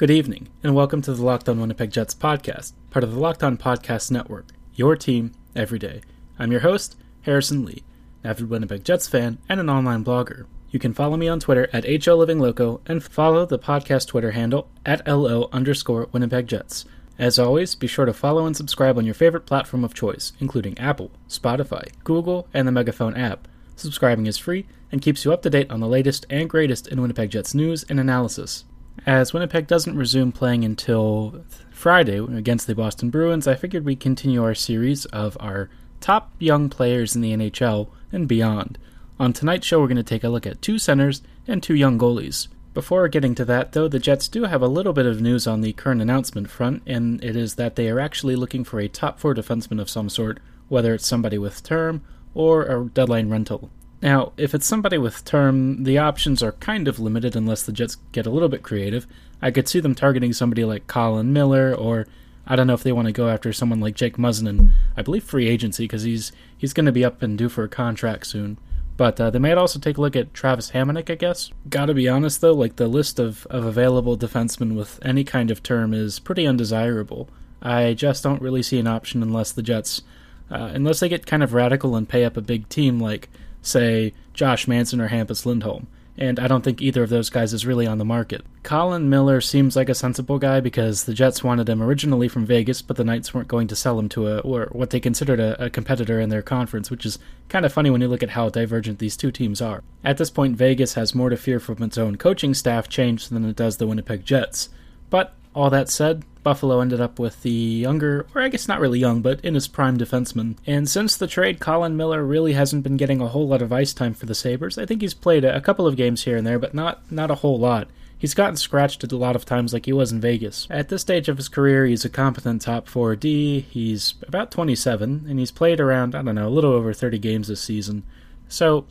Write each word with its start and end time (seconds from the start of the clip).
Good 0.00 0.10
evening, 0.10 0.48
and 0.62 0.74
welcome 0.74 1.02
to 1.02 1.12
the 1.12 1.22
Locked 1.22 1.46
On 1.46 1.60
Winnipeg 1.60 1.90
Jets 1.90 2.14
podcast, 2.14 2.72
part 2.88 3.04
of 3.04 3.12
the 3.12 3.20
Locked 3.20 3.42
On 3.42 3.58
Podcast 3.58 4.10
Network, 4.10 4.46
your 4.72 4.96
team 4.96 5.32
every 5.54 5.78
day. 5.78 6.00
I'm 6.38 6.50
your 6.50 6.62
host, 6.62 6.96
Harrison 7.20 7.66
Lee, 7.66 7.84
an 8.24 8.30
avid 8.30 8.48
Winnipeg 8.48 8.82
Jets 8.82 9.06
fan 9.06 9.36
and 9.46 9.60
an 9.60 9.68
online 9.68 10.02
blogger. 10.02 10.46
You 10.70 10.78
can 10.78 10.94
follow 10.94 11.18
me 11.18 11.28
on 11.28 11.38
Twitter 11.38 11.68
at 11.70 11.84
HOLivingLoco 11.84 12.80
and 12.86 13.04
follow 13.04 13.44
the 13.44 13.58
podcast 13.58 14.08
Twitter 14.08 14.30
handle 14.30 14.70
at 14.86 15.06
LO 15.06 15.50
underscore 15.52 16.08
Winnipeg 16.12 16.46
Jets. 16.46 16.86
As 17.18 17.38
always, 17.38 17.74
be 17.74 17.86
sure 17.86 18.06
to 18.06 18.14
follow 18.14 18.46
and 18.46 18.56
subscribe 18.56 18.96
on 18.96 19.04
your 19.04 19.12
favorite 19.12 19.44
platform 19.44 19.84
of 19.84 19.92
choice, 19.92 20.32
including 20.40 20.78
Apple, 20.78 21.10
Spotify, 21.28 21.90
Google, 22.04 22.48
and 22.54 22.66
the 22.66 22.72
Megaphone 22.72 23.18
app. 23.18 23.46
Subscribing 23.76 24.24
is 24.24 24.38
free 24.38 24.66
and 24.90 25.02
keeps 25.02 25.26
you 25.26 25.32
up 25.34 25.42
to 25.42 25.50
date 25.50 25.70
on 25.70 25.80
the 25.80 25.86
latest 25.86 26.24
and 26.30 26.48
greatest 26.48 26.88
in 26.88 27.02
Winnipeg 27.02 27.28
Jets 27.28 27.54
news 27.54 27.84
and 27.90 28.00
analysis. 28.00 28.64
As 29.06 29.32
Winnipeg 29.32 29.66
doesn't 29.66 29.96
resume 29.96 30.30
playing 30.30 30.64
until 30.64 31.44
Friday 31.70 32.18
against 32.18 32.66
the 32.66 32.74
Boston 32.74 33.08
Bruins, 33.08 33.48
I 33.48 33.54
figured 33.54 33.84
we'd 33.84 33.98
continue 33.98 34.42
our 34.42 34.54
series 34.54 35.06
of 35.06 35.38
our 35.40 35.70
top 36.00 36.32
young 36.38 36.68
players 36.68 37.16
in 37.16 37.22
the 37.22 37.32
NHL 37.32 37.88
and 38.12 38.28
beyond. 38.28 38.78
On 39.18 39.32
tonight's 39.32 39.66
show, 39.66 39.80
we're 39.80 39.86
going 39.86 39.96
to 39.96 40.02
take 40.02 40.24
a 40.24 40.28
look 40.28 40.46
at 40.46 40.60
two 40.60 40.78
centers 40.78 41.22
and 41.46 41.62
two 41.62 41.74
young 41.74 41.98
goalies. 41.98 42.48
Before 42.74 43.08
getting 43.08 43.34
to 43.36 43.44
that, 43.46 43.72
though, 43.72 43.88
the 43.88 43.98
Jets 43.98 44.28
do 44.28 44.44
have 44.44 44.62
a 44.62 44.68
little 44.68 44.92
bit 44.92 45.06
of 45.06 45.20
news 45.20 45.46
on 45.46 45.62
the 45.62 45.72
current 45.72 46.02
announcement 46.02 46.50
front, 46.50 46.82
and 46.86 47.22
it 47.24 47.36
is 47.36 47.54
that 47.54 47.76
they 47.76 47.88
are 47.88 48.00
actually 48.00 48.36
looking 48.36 48.64
for 48.64 48.80
a 48.80 48.88
top 48.88 49.18
four 49.18 49.34
defenseman 49.34 49.80
of 49.80 49.90
some 49.90 50.08
sort, 50.08 50.40
whether 50.68 50.94
it's 50.94 51.06
somebody 51.06 51.38
with 51.38 51.62
term 51.62 52.02
or 52.34 52.64
a 52.64 52.84
deadline 52.84 53.28
rental. 53.28 53.70
Now, 54.02 54.32
if 54.36 54.54
it's 54.54 54.66
somebody 54.66 54.96
with 54.96 55.24
term, 55.24 55.84
the 55.84 55.98
options 55.98 56.42
are 56.42 56.52
kind 56.52 56.88
of 56.88 56.98
limited 56.98 57.36
unless 57.36 57.62
the 57.62 57.72
Jets 57.72 57.96
get 58.12 58.26
a 58.26 58.30
little 58.30 58.48
bit 58.48 58.62
creative. 58.62 59.06
I 59.42 59.50
could 59.50 59.68
see 59.68 59.80
them 59.80 59.94
targeting 59.94 60.32
somebody 60.32 60.64
like 60.64 60.86
Colin 60.86 61.32
Miller, 61.32 61.74
or 61.74 62.06
I 62.46 62.56
don't 62.56 62.66
know 62.66 62.74
if 62.74 62.82
they 62.82 62.92
want 62.92 63.06
to 63.06 63.12
go 63.12 63.28
after 63.28 63.52
someone 63.52 63.80
like 63.80 63.94
Jake 63.94 64.16
Muzzin 64.16 64.70
I 64.96 65.02
believe, 65.02 65.24
free 65.24 65.48
agency 65.48 65.84
because 65.84 66.02
he's 66.02 66.32
he's 66.56 66.72
going 66.72 66.86
to 66.86 66.92
be 66.92 67.04
up 67.04 67.22
and 67.22 67.36
due 67.36 67.48
for 67.48 67.64
a 67.64 67.68
contract 67.68 68.26
soon. 68.26 68.58
But 68.96 69.18
uh, 69.18 69.30
they 69.30 69.38
might 69.38 69.56
also 69.56 69.78
take 69.78 69.96
a 69.96 70.00
look 70.02 70.14
at 70.14 70.34
Travis 70.34 70.72
Hamonic, 70.72 71.08
I 71.08 71.14
guess. 71.14 71.50
Gotta 71.70 71.94
be 71.94 72.06
honest 72.06 72.42
though, 72.42 72.52
like 72.52 72.76
the 72.76 72.86
list 72.86 73.18
of, 73.18 73.46
of 73.46 73.64
available 73.64 74.14
defensemen 74.18 74.76
with 74.76 74.98
any 75.02 75.24
kind 75.24 75.50
of 75.50 75.62
term 75.62 75.94
is 75.94 76.18
pretty 76.18 76.46
undesirable. 76.46 77.30
I 77.62 77.94
just 77.94 78.22
don't 78.22 78.42
really 78.42 78.62
see 78.62 78.78
an 78.78 78.86
option 78.86 79.22
unless 79.22 79.52
the 79.52 79.62
Jets, 79.62 80.02
uh, 80.50 80.72
unless 80.74 81.00
they 81.00 81.08
get 81.08 81.24
kind 81.24 81.42
of 81.42 81.54
radical 81.54 81.96
and 81.96 82.06
pay 82.06 82.26
up 82.26 82.36
a 82.36 82.42
big 82.42 82.68
team 82.68 83.00
like 83.00 83.30
say, 83.62 84.14
Josh 84.34 84.66
Manson 84.66 85.00
or 85.00 85.08
Hampus 85.08 85.44
Lindholm. 85.44 85.86
And 86.20 86.38
I 86.38 86.48
don't 86.48 86.62
think 86.62 86.82
either 86.82 87.02
of 87.02 87.08
those 87.08 87.30
guys 87.30 87.54
is 87.54 87.64
really 87.64 87.86
on 87.86 87.96
the 87.96 88.04
market. 88.04 88.44
Colin 88.62 89.08
Miller 89.08 89.40
seems 89.40 89.74
like 89.74 89.88
a 89.88 89.94
sensible 89.94 90.38
guy 90.38 90.60
because 90.60 91.04
the 91.04 91.14
Jets 91.14 91.42
wanted 91.42 91.66
him 91.66 91.82
originally 91.82 92.28
from 92.28 92.44
Vegas, 92.44 92.82
but 92.82 92.98
the 92.98 93.04
Knights 93.04 93.32
weren't 93.32 93.48
going 93.48 93.68
to 93.68 93.76
sell 93.76 93.98
him 93.98 94.10
to 94.10 94.28
a 94.28 94.38
or 94.40 94.68
what 94.72 94.90
they 94.90 95.00
considered 95.00 95.40
a, 95.40 95.64
a 95.64 95.70
competitor 95.70 96.20
in 96.20 96.28
their 96.28 96.42
conference, 96.42 96.90
which 96.90 97.06
is 97.06 97.18
kind 97.48 97.64
of 97.64 97.72
funny 97.72 97.88
when 97.88 98.02
you 98.02 98.08
look 98.08 98.22
at 98.22 98.30
how 98.30 98.50
divergent 98.50 98.98
these 98.98 99.16
two 99.16 99.32
teams 99.32 99.62
are. 99.62 99.82
At 100.04 100.18
this 100.18 100.30
point, 100.30 100.56
Vegas 100.56 100.92
has 100.94 101.14
more 101.14 101.30
to 101.30 101.38
fear 101.38 101.58
from 101.58 101.82
its 101.82 101.96
own 101.96 102.16
coaching 102.16 102.52
staff 102.52 102.86
change 102.86 103.28
than 103.28 103.48
it 103.48 103.56
does 103.56 103.78
the 103.78 103.86
Winnipeg 103.86 104.24
Jets. 104.24 104.68
But 105.08 105.34
all 105.54 105.70
that 105.70 105.88
said, 105.88 106.24
Buffalo 106.42 106.80
ended 106.80 107.00
up 107.00 107.18
with 107.18 107.42
the 107.42 107.50
younger, 107.50 108.26
or 108.34 108.42
I 108.42 108.48
guess 108.48 108.68
not 108.68 108.80
really 108.80 108.98
young, 108.98 109.22
but 109.22 109.40
in 109.40 109.54
his 109.54 109.68
prime 109.68 109.98
defenseman. 109.98 110.56
And 110.66 110.88
since 110.88 111.16
the 111.16 111.26
trade, 111.26 111.60
Colin 111.60 111.96
Miller 111.96 112.24
really 112.24 112.54
hasn't 112.54 112.82
been 112.82 112.96
getting 112.96 113.20
a 113.20 113.28
whole 113.28 113.46
lot 113.46 113.62
of 113.62 113.72
ice 113.72 113.92
time 113.92 114.14
for 114.14 114.26
the 114.26 114.34
Sabres. 114.34 114.78
I 114.78 114.86
think 114.86 115.02
he's 115.02 115.14
played 115.14 115.44
a 115.44 115.60
couple 115.60 115.86
of 115.86 115.96
games 115.96 116.24
here 116.24 116.36
and 116.36 116.46
there, 116.46 116.58
but 116.58 116.74
not 116.74 117.10
not 117.10 117.30
a 117.30 117.36
whole 117.36 117.58
lot. 117.58 117.88
He's 118.20 118.34
gotten 118.34 118.56
scratched 118.56 119.02
a 119.02 119.16
lot 119.16 119.34
of 119.34 119.46
times 119.46 119.72
like 119.72 119.86
he 119.86 119.94
was 119.94 120.12
in 120.12 120.20
Vegas. 120.20 120.66
At 120.68 120.90
this 120.90 121.00
stage 121.00 121.30
of 121.30 121.38
his 121.38 121.48
career, 121.48 121.86
he's 121.86 122.04
a 122.04 122.10
competent 122.10 122.60
top 122.60 122.86
4D. 122.86 123.64
He's 123.64 124.14
about 124.28 124.50
27, 124.50 125.24
and 125.26 125.38
he's 125.38 125.50
played 125.50 125.80
around, 125.80 126.14
I 126.14 126.20
don't 126.20 126.34
know, 126.34 126.46
a 126.46 126.50
little 126.50 126.72
over 126.72 126.92
30 126.92 127.18
games 127.18 127.48
this 127.48 127.62
season. 127.62 128.02
So 128.46 128.84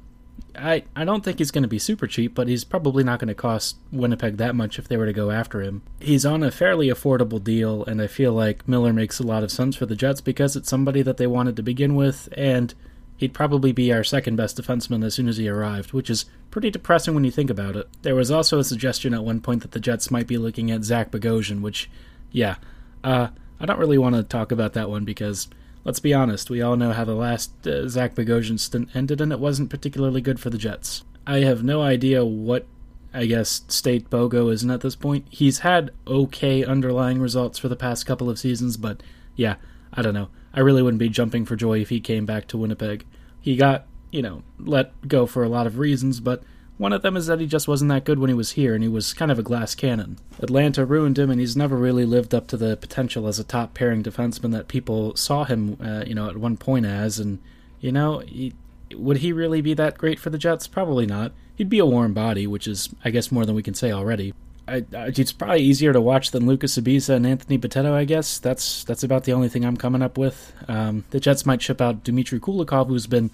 I, 0.55 0.83
I 0.95 1.05
don't 1.05 1.23
think 1.23 1.39
he's 1.39 1.51
going 1.51 1.63
to 1.63 1.67
be 1.67 1.79
super 1.79 2.07
cheap, 2.07 2.35
but 2.35 2.47
he's 2.47 2.63
probably 2.63 3.03
not 3.03 3.19
going 3.19 3.29
to 3.29 3.35
cost 3.35 3.77
Winnipeg 3.91 4.37
that 4.37 4.55
much 4.55 4.79
if 4.79 4.87
they 4.87 4.97
were 4.97 5.05
to 5.05 5.13
go 5.13 5.31
after 5.31 5.61
him. 5.61 5.81
He's 5.99 6.25
on 6.25 6.43
a 6.43 6.51
fairly 6.51 6.87
affordable 6.87 7.43
deal, 7.43 7.83
and 7.85 8.01
I 8.01 8.07
feel 8.07 8.33
like 8.33 8.67
Miller 8.67 8.93
makes 8.93 9.19
a 9.19 9.23
lot 9.23 9.43
of 9.43 9.51
sense 9.51 9.75
for 9.75 9.85
the 9.85 9.95
Jets 9.95 10.21
because 10.21 10.55
it's 10.55 10.69
somebody 10.69 11.01
that 11.01 11.17
they 11.17 11.27
wanted 11.27 11.55
to 11.55 11.63
begin 11.63 11.95
with, 11.95 12.29
and 12.35 12.73
he'd 13.17 13.33
probably 13.33 13.71
be 13.71 13.91
our 13.91 14.03
second 14.03 14.38
best 14.38 14.59
defenseman 14.59 15.03
as 15.03 15.13
soon 15.13 15.27
as 15.27 15.38
he 15.38 15.47
arrived, 15.47 15.93
which 15.93 16.09
is 16.09 16.25
pretty 16.51 16.71
depressing 16.71 17.13
when 17.13 17.23
you 17.25 17.31
think 17.31 17.49
about 17.49 17.75
it. 17.75 17.88
There 18.01 18.15
was 18.15 18.31
also 18.31 18.59
a 18.59 18.63
suggestion 18.63 19.13
at 19.13 19.23
one 19.23 19.41
point 19.41 19.61
that 19.61 19.71
the 19.71 19.79
Jets 19.79 20.09
might 20.09 20.27
be 20.27 20.38
looking 20.38 20.71
at 20.71 20.83
Zach 20.83 21.11
Bogosian, 21.11 21.61
which, 21.61 21.89
yeah, 22.31 22.55
uh, 23.03 23.27
I 23.59 23.65
don't 23.65 23.79
really 23.79 23.97
want 23.97 24.15
to 24.15 24.23
talk 24.23 24.51
about 24.51 24.73
that 24.73 24.89
one 24.89 25.03
because 25.03 25.49
let's 25.84 26.00
be 26.00 26.13
honest, 26.13 26.50
we 26.50 26.62
all 26.62 26.75
know 26.75 26.91
how 26.91 27.06
the 27.06 27.16
last 27.16 27.67
uh, 27.67 27.88
Zach 27.88 28.16
Bogosian 28.16 28.59
stint 28.59 28.90
ended, 28.94 29.22
and 29.22 29.31
it 29.31 29.40
wasn't 29.40 29.69
particularly 29.69 30.22
good 30.22 30.40
for 30.40 30.50
the 30.50 30.57
Jets. 30.57 31.03
I 31.25 31.40
have 31.40 31.63
no 31.63 31.81
idea 31.81 32.25
what, 32.25 32.66
I 33.13 33.25
guess, 33.25 33.62
state 33.67 34.09
Bogo 34.09 34.51
is 34.51 34.63
in 34.63 34.72
at 34.72 34.81
this 34.81 34.95
point. 34.95 35.25
He's 35.29 35.59
had 35.59 35.91
okay 36.07 36.63
underlying 36.63 37.22
results 37.22 37.59
for 37.59 37.69
the 37.69 37.75
past 37.75 38.06
couple 38.06 38.29
of 38.29 38.39
seasons, 38.39 38.78
but 38.78 39.01
yeah, 39.35 39.56
I 39.94 40.01
don't 40.01 40.13
know. 40.13 40.29
I 40.53 40.62
really 40.62 40.81
wouldn't 40.81 41.00
be 41.00 41.09
jumping 41.09 41.45
for 41.45 41.56
joy 41.56 41.79
if 41.79 41.89
he 41.89 42.00
came 42.00 42.25
back 42.25 42.47
to 42.47 42.57
Winnipeg. 42.57 43.06
He 43.39 43.56
got, 43.56 43.85
you 44.12 44.22
know, 44.22 44.44
let 44.57 45.07
go 45.07 45.25
for 45.25 45.44
a 45.44 45.50
lot 45.50 45.68
of 45.68 45.78
reasons, 45.78 46.19
but 46.19 46.44
one 46.79 46.94
of 46.94 47.01
them 47.01 47.17
is 47.17 47.28
that 47.28 47.41
he 47.41 47.45
just 47.45 47.67
wasn't 47.67 47.90
that 47.90 48.06
good 48.06 48.19
when 48.19 48.29
he 48.29 48.34
was 48.34 48.51
here, 48.51 48.73
and 48.73 48.81
he 48.81 48.88
was 48.88 49.13
kind 49.13 49.31
of 49.31 49.38
a 49.38 49.44
glass 49.44 49.75
cannon. 49.75 50.17
Atlanta 50.40 50.85
ruined 50.85 51.19
him, 51.19 51.29
and 51.29 51.38
he's 51.38 51.57
never 51.57 51.75
really 51.75 52.06
lived 52.06 52.34
up 52.34 52.47
to 52.47 52.57
the 52.57 52.78
potential 52.78 53.28
as 53.28 53.38
a 53.38 53.44
top 53.44 53.73
pairing 53.73 54.01
defenseman 54.01 54.53
that 54.53 54.69
people 54.69 55.13
saw 55.18 55.44
him, 55.44 55.78
uh, 55.84 56.06
you 56.07 56.16
know, 56.16 56.29
at 56.29 56.38
one 56.38 56.56
point 56.56 56.85
as. 56.85 57.19
And 57.19 57.39
you 57.81 57.91
know, 57.91 58.19
he, 58.19 58.53
would 58.95 59.18
he 59.18 59.34
really 59.34 59.59
be 59.59 59.73
that 59.73 59.97
great 59.97 60.22
for 60.22 60.29
the 60.29 60.38
Jets? 60.38 60.68
Probably 60.68 61.06
not. 61.06 61.34
He'd 61.53 61.68
be 61.68 61.79
a 61.79 61.85
warm 61.85 62.13
body, 62.13 62.47
which 62.47 62.66
is, 62.66 62.88
I 63.03 63.09
guess, 63.09 63.29
more 63.29 63.45
than 63.45 63.56
we 63.56 63.63
can 63.63 63.73
say 63.73 63.91
already. 63.91 64.34
I, 64.66 64.85
I, 64.95 65.07
it's 65.07 65.34
probably 65.34 65.63
easier 65.63 65.91
to 65.91 66.00
watch 66.00 66.31
than 66.31 66.47
Luca 66.47 66.68
Sbisa 66.68 67.16
and 67.16 67.28
Anthony 67.28 67.57
Bitetto, 67.57 67.91
I 67.91 68.06
guess. 68.06 68.39
That's 68.39 68.85
that's 68.85 69.03
about 69.03 69.25
the 69.25 69.34
only 69.34 69.50
thing 69.50 69.66
I'm 69.66 69.75
coming 69.75 70.01
up 70.01 70.18
with. 70.18 70.53
Um, 70.69 71.03
the 71.09 71.19
Jets 71.19 71.45
might 71.45 71.62
ship 71.62 71.81
out 71.81 72.06
Dmitry 72.06 72.39
Kulikov, 72.39 72.88
who's 72.88 73.06
been 73.06 73.31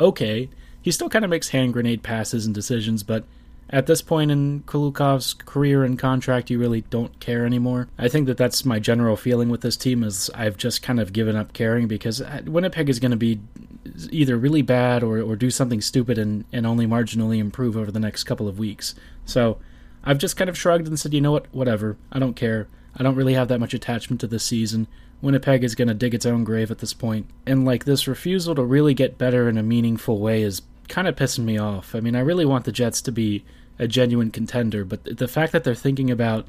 okay 0.00 0.48
he 0.86 0.92
still 0.92 1.08
kind 1.08 1.24
of 1.24 1.30
makes 1.32 1.48
hand 1.48 1.72
grenade 1.72 2.04
passes 2.04 2.46
and 2.46 2.54
decisions, 2.54 3.02
but 3.02 3.24
at 3.70 3.86
this 3.86 4.00
point 4.00 4.30
in 4.30 4.62
Kulikov's 4.68 5.34
career 5.34 5.82
and 5.82 5.98
contract, 5.98 6.48
you 6.48 6.60
really 6.60 6.82
don't 6.82 7.18
care 7.18 7.44
anymore. 7.44 7.88
I 7.98 8.06
think 8.06 8.28
that 8.28 8.36
that's 8.36 8.64
my 8.64 8.78
general 8.78 9.16
feeling 9.16 9.48
with 9.48 9.62
this 9.62 9.76
team 9.76 10.04
is 10.04 10.30
I've 10.32 10.56
just 10.56 10.82
kind 10.82 11.00
of 11.00 11.12
given 11.12 11.34
up 11.34 11.52
caring 11.52 11.88
because 11.88 12.22
uh, 12.22 12.42
Winnipeg 12.46 12.88
is 12.88 13.00
going 13.00 13.10
to 13.10 13.16
be 13.16 13.40
either 14.10 14.36
really 14.36 14.62
bad 14.62 15.02
or, 15.02 15.20
or 15.20 15.34
do 15.34 15.50
something 15.50 15.80
stupid 15.80 16.18
and, 16.18 16.44
and 16.52 16.64
only 16.64 16.86
marginally 16.86 17.38
improve 17.38 17.76
over 17.76 17.90
the 17.90 17.98
next 17.98 18.22
couple 18.22 18.46
of 18.46 18.56
weeks. 18.56 18.94
So 19.24 19.58
I've 20.04 20.18
just 20.18 20.36
kind 20.36 20.48
of 20.48 20.56
shrugged 20.56 20.86
and 20.86 21.00
said, 21.00 21.12
you 21.12 21.20
know 21.20 21.32
what, 21.32 21.52
whatever. 21.52 21.96
I 22.12 22.20
don't 22.20 22.36
care. 22.36 22.68
I 22.96 23.02
don't 23.02 23.16
really 23.16 23.34
have 23.34 23.48
that 23.48 23.58
much 23.58 23.74
attachment 23.74 24.20
to 24.20 24.28
this 24.28 24.44
season. 24.44 24.86
Winnipeg 25.20 25.64
is 25.64 25.74
going 25.74 25.88
to 25.88 25.94
dig 25.94 26.14
its 26.14 26.26
own 26.26 26.44
grave 26.44 26.70
at 26.70 26.78
this 26.78 26.92
point. 26.92 27.26
And 27.44 27.64
like 27.64 27.86
this 27.86 28.06
refusal 28.06 28.54
to 28.54 28.62
really 28.62 28.94
get 28.94 29.18
better 29.18 29.48
in 29.48 29.58
a 29.58 29.64
meaningful 29.64 30.20
way 30.20 30.42
is 30.42 30.62
kind 30.88 31.08
of 31.08 31.16
pissing 31.16 31.44
me 31.44 31.58
off. 31.58 31.94
I 31.94 32.00
mean, 32.00 32.16
I 32.16 32.20
really 32.20 32.44
want 32.44 32.64
the 32.64 32.72
Jets 32.72 33.00
to 33.02 33.12
be 33.12 33.44
a 33.78 33.86
genuine 33.86 34.30
contender, 34.30 34.84
but 34.84 35.04
the 35.18 35.28
fact 35.28 35.52
that 35.52 35.64
they're 35.64 35.74
thinking 35.74 36.10
about, 36.10 36.46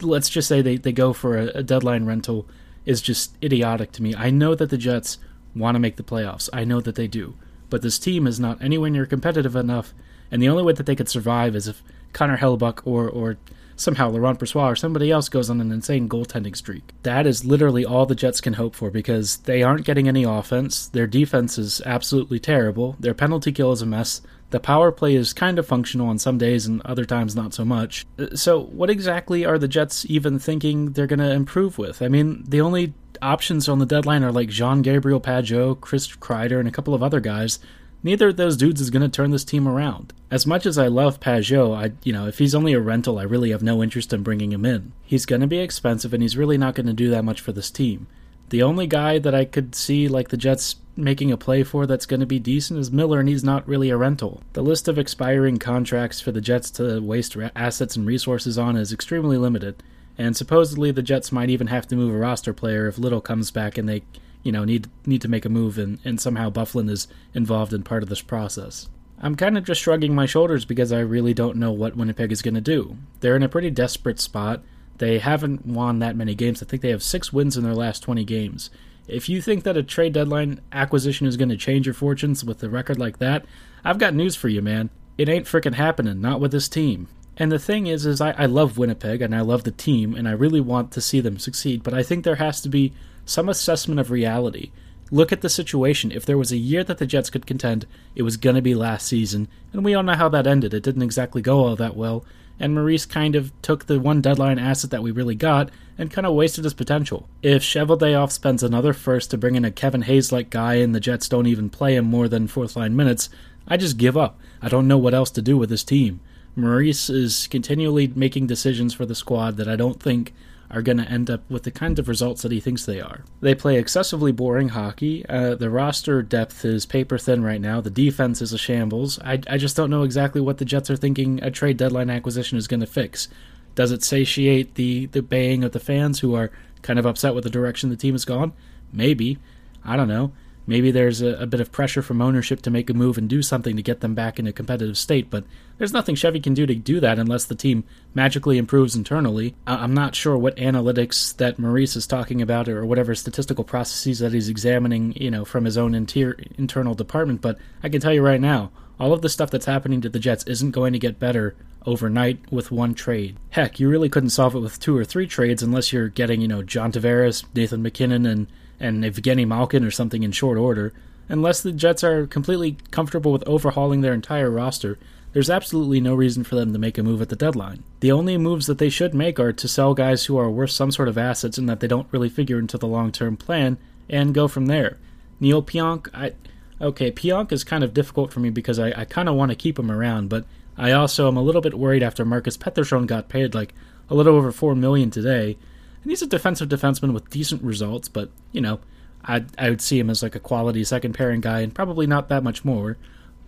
let's 0.00 0.28
just 0.28 0.48
say 0.48 0.62
they, 0.62 0.76
they 0.76 0.92
go 0.92 1.12
for 1.12 1.36
a, 1.38 1.46
a 1.48 1.62
deadline 1.62 2.06
rental, 2.06 2.46
is 2.84 3.00
just 3.00 3.36
idiotic 3.42 3.92
to 3.92 4.02
me. 4.02 4.14
I 4.14 4.30
know 4.30 4.54
that 4.54 4.70
the 4.70 4.78
Jets 4.78 5.18
want 5.54 5.74
to 5.74 5.80
make 5.80 5.96
the 5.96 6.02
playoffs. 6.02 6.48
I 6.52 6.64
know 6.64 6.80
that 6.80 6.94
they 6.94 7.06
do. 7.06 7.34
But 7.70 7.82
this 7.82 7.98
team 7.98 8.26
is 8.26 8.40
not 8.40 8.60
anywhere 8.60 8.90
near 8.90 9.06
competitive 9.06 9.56
enough, 9.56 9.94
and 10.30 10.42
the 10.42 10.48
only 10.48 10.62
way 10.62 10.72
that 10.72 10.86
they 10.86 10.96
could 10.96 11.08
survive 11.08 11.54
is 11.54 11.68
if 11.68 11.82
Connor 12.12 12.38
Hellebuyck 12.38 12.80
or, 12.84 13.08
or 13.08 13.36
somehow 13.76 14.10
Laurent 14.10 14.38
Brossoit 14.38 14.72
or 14.72 14.76
somebody 14.76 15.10
else 15.10 15.28
goes 15.28 15.50
on 15.50 15.60
an 15.60 15.72
insane 15.72 16.08
goaltending 16.08 16.56
streak. 16.56 16.82
That 17.02 17.26
is 17.26 17.44
literally 17.44 17.84
all 17.84 18.06
the 18.06 18.14
Jets 18.14 18.40
can 18.40 18.54
hope 18.54 18.74
for 18.74 18.90
because 18.90 19.38
they 19.38 19.62
aren't 19.62 19.84
getting 19.84 20.08
any 20.08 20.24
offense. 20.24 20.86
Their 20.86 21.06
defense 21.06 21.58
is 21.58 21.80
absolutely 21.84 22.38
terrible. 22.38 22.96
Their 23.00 23.14
penalty 23.14 23.52
kill 23.52 23.72
is 23.72 23.82
a 23.82 23.86
mess. 23.86 24.22
The 24.50 24.60
power 24.60 24.92
play 24.92 25.14
is 25.14 25.32
kind 25.32 25.58
of 25.58 25.66
functional 25.66 26.08
on 26.08 26.18
some 26.18 26.36
days 26.36 26.66
and 26.66 26.82
other 26.82 27.06
times 27.06 27.34
not 27.34 27.54
so 27.54 27.64
much. 27.64 28.04
Uh, 28.18 28.36
so, 28.36 28.60
what 28.60 28.90
exactly 28.90 29.46
are 29.46 29.58
the 29.58 29.66
Jets 29.66 30.04
even 30.10 30.38
thinking 30.38 30.92
they're 30.92 31.06
going 31.06 31.20
to 31.20 31.32
improve 31.32 31.78
with? 31.78 32.02
I 32.02 32.08
mean, 32.08 32.44
the 32.46 32.60
only 32.60 32.92
options 33.22 33.66
on 33.66 33.78
the 33.78 33.86
deadline 33.86 34.22
are 34.22 34.32
like 34.32 34.50
Jean 34.50 34.82
Gabriel 34.82 35.22
Pageau, 35.22 35.80
Chris 35.80 36.06
Kreider, 36.06 36.58
and 36.58 36.68
a 36.68 36.72
couple 36.72 36.92
of 36.92 37.02
other 37.02 37.20
guys 37.20 37.60
neither 38.02 38.28
of 38.28 38.36
those 38.36 38.56
dudes 38.56 38.80
is 38.80 38.90
going 38.90 39.02
to 39.02 39.08
turn 39.08 39.30
this 39.30 39.44
team 39.44 39.68
around. 39.68 40.12
As 40.30 40.46
much 40.46 40.66
as 40.66 40.78
I 40.78 40.88
love 40.88 41.20
Pageau, 41.20 41.76
I 41.76 41.92
you 42.02 42.12
know, 42.12 42.26
if 42.26 42.38
he's 42.38 42.54
only 42.54 42.72
a 42.72 42.80
rental, 42.80 43.18
I 43.18 43.24
really 43.24 43.50
have 43.50 43.62
no 43.62 43.82
interest 43.82 44.12
in 44.12 44.22
bringing 44.22 44.52
him 44.52 44.64
in. 44.64 44.92
He's 45.04 45.26
going 45.26 45.40
to 45.40 45.46
be 45.46 45.58
expensive 45.58 46.12
and 46.12 46.22
he's 46.22 46.36
really 46.36 46.58
not 46.58 46.74
going 46.74 46.86
to 46.86 46.92
do 46.92 47.10
that 47.10 47.24
much 47.24 47.40
for 47.40 47.52
this 47.52 47.70
team. 47.70 48.06
The 48.48 48.62
only 48.62 48.86
guy 48.86 49.18
that 49.18 49.34
I 49.34 49.46
could 49.46 49.74
see 49.74 50.08
like 50.08 50.28
the 50.28 50.36
Jets 50.36 50.76
making 50.94 51.32
a 51.32 51.38
play 51.38 51.62
for 51.62 51.86
that's 51.86 52.04
going 52.04 52.20
to 52.20 52.26
be 52.26 52.38
decent 52.38 52.78
is 52.78 52.92
Miller, 52.92 53.18
and 53.18 53.26
he's 53.26 53.42
not 53.42 53.66
really 53.66 53.88
a 53.88 53.96
rental. 53.96 54.42
The 54.52 54.60
list 54.60 54.88
of 54.88 54.98
expiring 54.98 55.58
contracts 55.58 56.20
for 56.20 56.32
the 56.32 56.42
Jets 56.42 56.70
to 56.72 57.00
waste 57.00 57.34
assets 57.56 57.96
and 57.96 58.06
resources 58.06 58.58
on 58.58 58.76
is 58.76 58.92
extremely 58.92 59.38
limited, 59.38 59.82
And 60.18 60.36
supposedly 60.36 60.90
the 60.90 61.02
Jets 61.02 61.32
might 61.32 61.50
even 61.50 61.68
have 61.68 61.86
to 61.88 61.96
move 61.96 62.14
a 62.14 62.18
roster 62.18 62.52
player 62.52 62.86
if 62.86 62.98
Little 62.98 63.20
comes 63.20 63.50
back 63.50 63.78
and 63.78 63.88
they, 63.88 64.02
you 64.42 64.52
know, 64.52 64.64
need 64.64 64.88
need 65.06 65.22
to 65.22 65.28
make 65.28 65.44
a 65.44 65.48
move 65.48 65.78
and, 65.78 65.98
and 66.04 66.20
somehow 66.20 66.50
Byfuglien 66.50 66.90
is 66.90 67.08
involved 67.34 67.72
in 67.72 67.82
part 67.82 68.02
of 68.02 68.08
this 68.08 68.20
process. 68.20 68.88
I'm 69.20 69.36
kind 69.36 69.56
of 69.56 69.64
just 69.64 69.80
shrugging 69.80 70.14
my 70.14 70.26
shoulders 70.26 70.64
because 70.64 70.92
I 70.92 70.98
really 70.98 71.32
don't 71.32 71.56
know 71.56 71.70
what 71.70 71.96
Winnipeg 71.96 72.32
is 72.32 72.42
going 72.42 72.54
to 72.54 72.60
do. 72.60 72.96
They're 73.20 73.36
in 73.36 73.44
a 73.44 73.48
pretty 73.48 73.70
desperate 73.70 74.18
spot. 74.18 74.62
They 74.98 75.20
haven't 75.20 75.64
won 75.64 76.00
that 76.00 76.16
many 76.16 76.34
games. 76.34 76.60
I 76.60 76.66
think 76.66 76.82
they 76.82 76.90
have 76.90 77.04
six 77.04 77.32
wins 77.32 77.56
in 77.56 77.62
their 77.62 77.74
last 77.74 78.00
20 78.00 78.24
games. 78.24 78.68
If 79.06 79.28
you 79.28 79.40
think 79.40 79.62
that 79.62 79.76
a 79.76 79.82
trade 79.82 80.12
deadline 80.12 80.60
acquisition 80.72 81.26
is 81.26 81.36
going 81.36 81.48
to 81.50 81.56
change 81.56 81.86
your 81.86 81.94
fortunes 81.94 82.44
with 82.44 82.62
a 82.62 82.68
record 82.68 82.98
like 82.98 83.18
that, 83.18 83.44
I've 83.84 83.98
got 83.98 84.14
news 84.14 84.34
for 84.34 84.48
you, 84.48 84.60
man. 84.60 84.90
It 85.18 85.28
ain't 85.28 85.46
frickin' 85.46 85.74
happening, 85.74 86.20
not 86.20 86.40
with 86.40 86.50
this 86.50 86.68
team. 86.68 87.08
And 87.36 87.50
the 87.50 87.58
thing 87.58 87.86
is, 87.86 88.06
is 88.06 88.20
I, 88.20 88.32
I 88.32 88.46
love 88.46 88.78
Winnipeg 88.78 89.22
and 89.22 89.34
I 89.34 89.40
love 89.40 89.64
the 89.64 89.70
team 89.70 90.14
and 90.14 90.28
I 90.28 90.32
really 90.32 90.60
want 90.60 90.92
to 90.92 91.00
see 91.00 91.20
them 91.20 91.38
succeed, 91.38 91.82
but 91.82 91.94
I 91.94 92.02
think 92.02 92.24
there 92.24 92.36
has 92.36 92.60
to 92.62 92.68
be 92.68 92.92
some 93.24 93.48
assessment 93.48 94.00
of 94.00 94.10
reality. 94.10 94.70
Look 95.10 95.32
at 95.32 95.42
the 95.42 95.48
situation. 95.48 96.10
If 96.10 96.24
there 96.24 96.38
was 96.38 96.52
a 96.52 96.56
year 96.56 96.82
that 96.84 96.98
the 96.98 97.06
Jets 97.06 97.28
could 97.30 97.46
contend, 97.46 97.86
it 98.14 98.22
was 98.22 98.36
going 98.36 98.56
to 98.56 98.62
be 98.62 98.74
last 98.74 99.06
season, 99.06 99.48
and 99.72 99.84
we 99.84 99.94
all 99.94 100.02
know 100.02 100.14
how 100.14 100.28
that 100.30 100.46
ended. 100.46 100.72
It 100.72 100.82
didn't 100.82 101.02
exactly 101.02 101.42
go 101.42 101.64
all 101.64 101.76
that 101.76 101.96
well, 101.96 102.24
and 102.58 102.74
Maurice 102.74 103.04
kind 103.04 103.36
of 103.36 103.52
took 103.60 103.86
the 103.86 104.00
one 104.00 104.20
deadline 104.20 104.58
asset 104.58 104.90
that 104.90 105.02
we 105.02 105.10
really 105.10 105.34
got 105.34 105.70
and 105.98 106.10
kind 106.10 106.26
of 106.26 106.34
wasted 106.34 106.64
his 106.64 106.74
potential. 106.74 107.28
If 107.42 107.62
Cheveldayoff 107.62 108.30
spends 108.30 108.62
another 108.62 108.92
first 108.92 109.30
to 109.30 109.38
bring 109.38 109.54
in 109.54 109.64
a 109.64 109.70
Kevin 109.70 110.02
Hayes 110.02 110.32
like 110.32 110.48
guy 110.48 110.74
and 110.74 110.94
the 110.94 111.00
Jets 111.00 111.28
don't 111.28 111.46
even 111.46 111.68
play 111.68 111.96
him 111.96 112.06
more 112.06 112.28
than 112.28 112.48
fourth 112.48 112.76
line 112.76 112.96
minutes, 112.96 113.28
I 113.68 113.76
just 113.76 113.98
give 113.98 114.16
up. 114.16 114.40
I 114.62 114.68
don't 114.68 114.88
know 114.88 114.98
what 114.98 115.14
else 115.14 115.30
to 115.32 115.42
do 115.42 115.58
with 115.58 115.68
this 115.68 115.84
team. 115.84 116.20
Maurice 116.54 117.08
is 117.08 117.46
continually 117.48 118.12
making 118.14 118.46
decisions 118.46 118.94
for 118.94 119.06
the 119.06 119.14
squad 119.14 119.56
that 119.56 119.68
I 119.68 119.76
don't 119.76 120.02
think 120.02 120.34
are 120.72 120.82
going 120.82 120.98
to 120.98 121.08
end 121.08 121.30
up 121.30 121.48
with 121.50 121.64
the 121.64 121.70
kind 121.70 121.98
of 121.98 122.08
results 122.08 122.42
that 122.42 122.52
he 122.52 122.60
thinks 122.60 122.84
they 122.84 123.00
are. 123.00 123.24
They 123.40 123.54
play 123.54 123.78
excessively 123.78 124.32
boring 124.32 124.70
hockey. 124.70 125.24
Uh, 125.28 125.54
the 125.54 125.70
roster 125.70 126.22
depth 126.22 126.64
is 126.64 126.86
paper 126.86 127.18
thin 127.18 127.42
right 127.42 127.60
now. 127.60 127.80
The 127.80 127.90
defense 127.90 128.40
is 128.40 128.52
a 128.52 128.58
shambles. 128.58 129.18
I, 129.20 129.40
I 129.48 129.58
just 129.58 129.76
don't 129.76 129.90
know 129.90 130.02
exactly 130.02 130.40
what 130.40 130.58
the 130.58 130.64
Jets 130.64 130.90
are 130.90 130.96
thinking 130.96 131.42
a 131.42 131.50
trade 131.50 131.76
deadline 131.76 132.10
acquisition 132.10 132.56
is 132.56 132.66
going 132.66 132.80
to 132.80 132.86
fix. 132.86 133.28
Does 133.74 133.92
it 133.92 134.02
satiate 134.02 134.74
the, 134.74 135.06
the 135.06 135.22
baying 135.22 135.64
of 135.64 135.72
the 135.72 135.80
fans 135.80 136.20
who 136.20 136.34
are 136.34 136.50
kind 136.82 136.98
of 136.98 137.06
upset 137.06 137.34
with 137.34 137.44
the 137.44 137.50
direction 137.50 137.90
the 137.90 137.96
team 137.96 138.14
has 138.14 138.24
gone? 138.24 138.52
Maybe. 138.92 139.38
I 139.84 139.96
don't 139.96 140.08
know. 140.08 140.32
Maybe 140.66 140.90
there's 140.90 141.20
a, 141.20 141.34
a, 141.38 141.46
bit 141.46 141.60
of 141.60 141.72
pressure 141.72 142.02
from 142.02 142.22
ownership 142.22 142.62
to 142.62 142.70
make 142.70 142.88
a 142.88 142.94
move 142.94 143.18
and 143.18 143.28
do 143.28 143.42
something 143.42 143.76
to 143.76 143.82
get 143.82 144.00
them 144.00 144.14
back 144.14 144.38
in 144.38 144.46
a 144.46 144.52
competitive 144.52 144.96
state, 144.96 145.28
but 145.28 145.44
there's 145.78 145.92
nothing 145.92 146.14
Chevy 146.14 146.40
can 146.40 146.54
do 146.54 146.66
to 146.66 146.74
do 146.74 147.00
that 147.00 147.18
unless 147.18 147.44
the 147.44 147.54
team 147.54 147.84
magically 148.14 148.58
improves 148.58 148.94
internally. 148.94 149.54
I'm 149.66 149.94
not 149.94 150.14
sure 150.14 150.36
what 150.36 150.56
analytics 150.56 151.36
that 151.38 151.58
Maurice 151.58 151.96
is 151.96 152.06
talking 152.06 152.40
about 152.40 152.68
or 152.68 152.86
whatever 152.86 153.14
statistical 153.14 153.64
processes 153.64 154.20
that 154.20 154.32
he's 154.32 154.48
examining, 154.48 155.14
you 155.16 155.30
know, 155.30 155.44
from 155.44 155.64
his 155.64 155.76
own 155.76 155.94
inter- 155.94 156.36
internal 156.56 156.94
department, 156.94 157.40
but 157.40 157.58
I 157.82 157.88
can 157.88 158.00
tell 158.00 158.14
you 158.14 158.22
right 158.22 158.40
now, 158.40 158.70
all 159.00 159.12
of 159.12 159.22
the 159.22 159.28
stuff 159.28 159.50
that's 159.50 159.66
happening 159.66 160.00
to 160.02 160.08
the 160.08 160.20
Jets 160.20 160.44
isn't 160.44 160.70
going 160.70 160.92
to 160.92 160.98
get 160.98 161.18
better 161.18 161.56
overnight 161.86 162.38
with 162.52 162.70
one 162.70 162.94
trade. 162.94 163.36
Heck, 163.50 163.80
you 163.80 163.88
really 163.88 164.08
couldn't 164.08 164.30
solve 164.30 164.54
it 164.54 164.60
with 164.60 164.78
two 164.78 164.96
or 164.96 165.04
three 165.04 165.26
trades 165.26 165.62
unless 165.62 165.92
you're 165.92 166.08
getting, 166.08 166.40
you 166.40 166.46
know, 166.46 166.62
John 166.62 166.92
Tavares, 166.92 167.44
Nathan 167.54 167.82
MacKinnon, 167.82 168.26
and 168.26 168.46
and 168.80 169.04
Evgeny 169.04 169.46
Malkin 169.46 169.84
or 169.84 169.90
something 169.90 170.22
in 170.22 170.32
short 170.32 170.58
order. 170.58 170.92
Unless 171.28 171.62
the 171.62 171.72
Jets 171.72 172.04
are 172.04 172.26
completely 172.26 172.76
comfortable 172.90 173.32
with 173.32 173.46
overhauling 173.46 174.00
their 174.00 174.12
entire 174.12 174.50
roster, 174.50 174.98
there's 175.32 175.50
absolutely 175.50 176.00
no 176.00 176.14
reason 176.14 176.44
for 176.44 176.56
them 176.56 176.72
to 176.72 176.78
make 176.78 176.98
a 176.98 177.02
move 177.02 177.22
at 177.22 177.30
the 177.30 177.36
deadline. 177.36 177.82
The 178.00 178.12
only 178.12 178.36
moves 178.36 178.66
that 178.66 178.78
they 178.78 178.90
should 178.90 179.14
make 179.14 179.40
are 179.40 179.52
to 179.52 179.68
sell 179.68 179.94
guys 179.94 180.26
who 180.26 180.36
are 180.36 180.50
worth 180.50 180.70
some 180.70 180.90
sort 180.90 181.08
of 181.08 181.16
assets 181.16 181.56
and 181.56 181.68
that 181.68 181.80
they 181.80 181.86
don't 181.86 182.08
really 182.10 182.28
figure 182.28 182.58
into 182.58 182.76
the 182.76 182.86
long 182.86 183.12
term 183.12 183.36
plan 183.36 183.78
and 184.10 184.34
go 184.34 184.46
from 184.46 184.66
there. 184.66 184.98
Neil 185.40 185.62
Pionk, 185.62 186.08
I 186.12 186.32
okay, 186.80 187.10
Pionk 187.10 187.50
is 187.52 187.64
kind 187.64 187.82
of 187.82 187.94
difficult 187.94 188.32
for 188.32 188.40
me 188.40 188.50
because 188.50 188.78
I, 188.78 188.92
I 188.94 189.04
kind 189.04 189.28
of 189.28 189.36
want 189.36 189.50
to 189.50 189.56
keep 189.56 189.78
him 189.78 189.90
around, 189.90 190.28
but 190.28 190.44
I 190.76 190.92
also 190.92 191.28
am 191.28 191.36
a 191.36 191.42
little 191.42 191.60
bit 191.60 191.78
worried 191.78 192.02
after 192.02 192.24
Marcus 192.24 192.56
Pettersson 192.56 193.06
got 193.06 193.28
paid 193.28 193.54
like 193.54 193.72
a 194.10 194.14
little 194.14 194.34
over 194.34 194.52
four 194.52 194.74
million 194.74 195.10
today 195.10 195.56
and 196.02 196.10
he's 196.10 196.22
a 196.22 196.26
defensive 196.26 196.68
defenseman 196.68 197.12
with 197.12 197.30
decent 197.30 197.62
results, 197.62 198.08
but, 198.08 198.30
you 198.50 198.60
know, 198.60 198.80
I, 199.24 199.44
I 199.56 199.70
would 199.70 199.80
see 199.80 199.98
him 199.98 200.10
as 200.10 200.22
like 200.22 200.34
a 200.34 200.40
quality 200.40 200.82
second 200.84 201.14
pairing 201.14 201.40
guy 201.40 201.60
and 201.60 201.74
probably 201.74 202.06
not 202.06 202.28
that 202.28 202.42
much 202.42 202.64
more. 202.64 202.96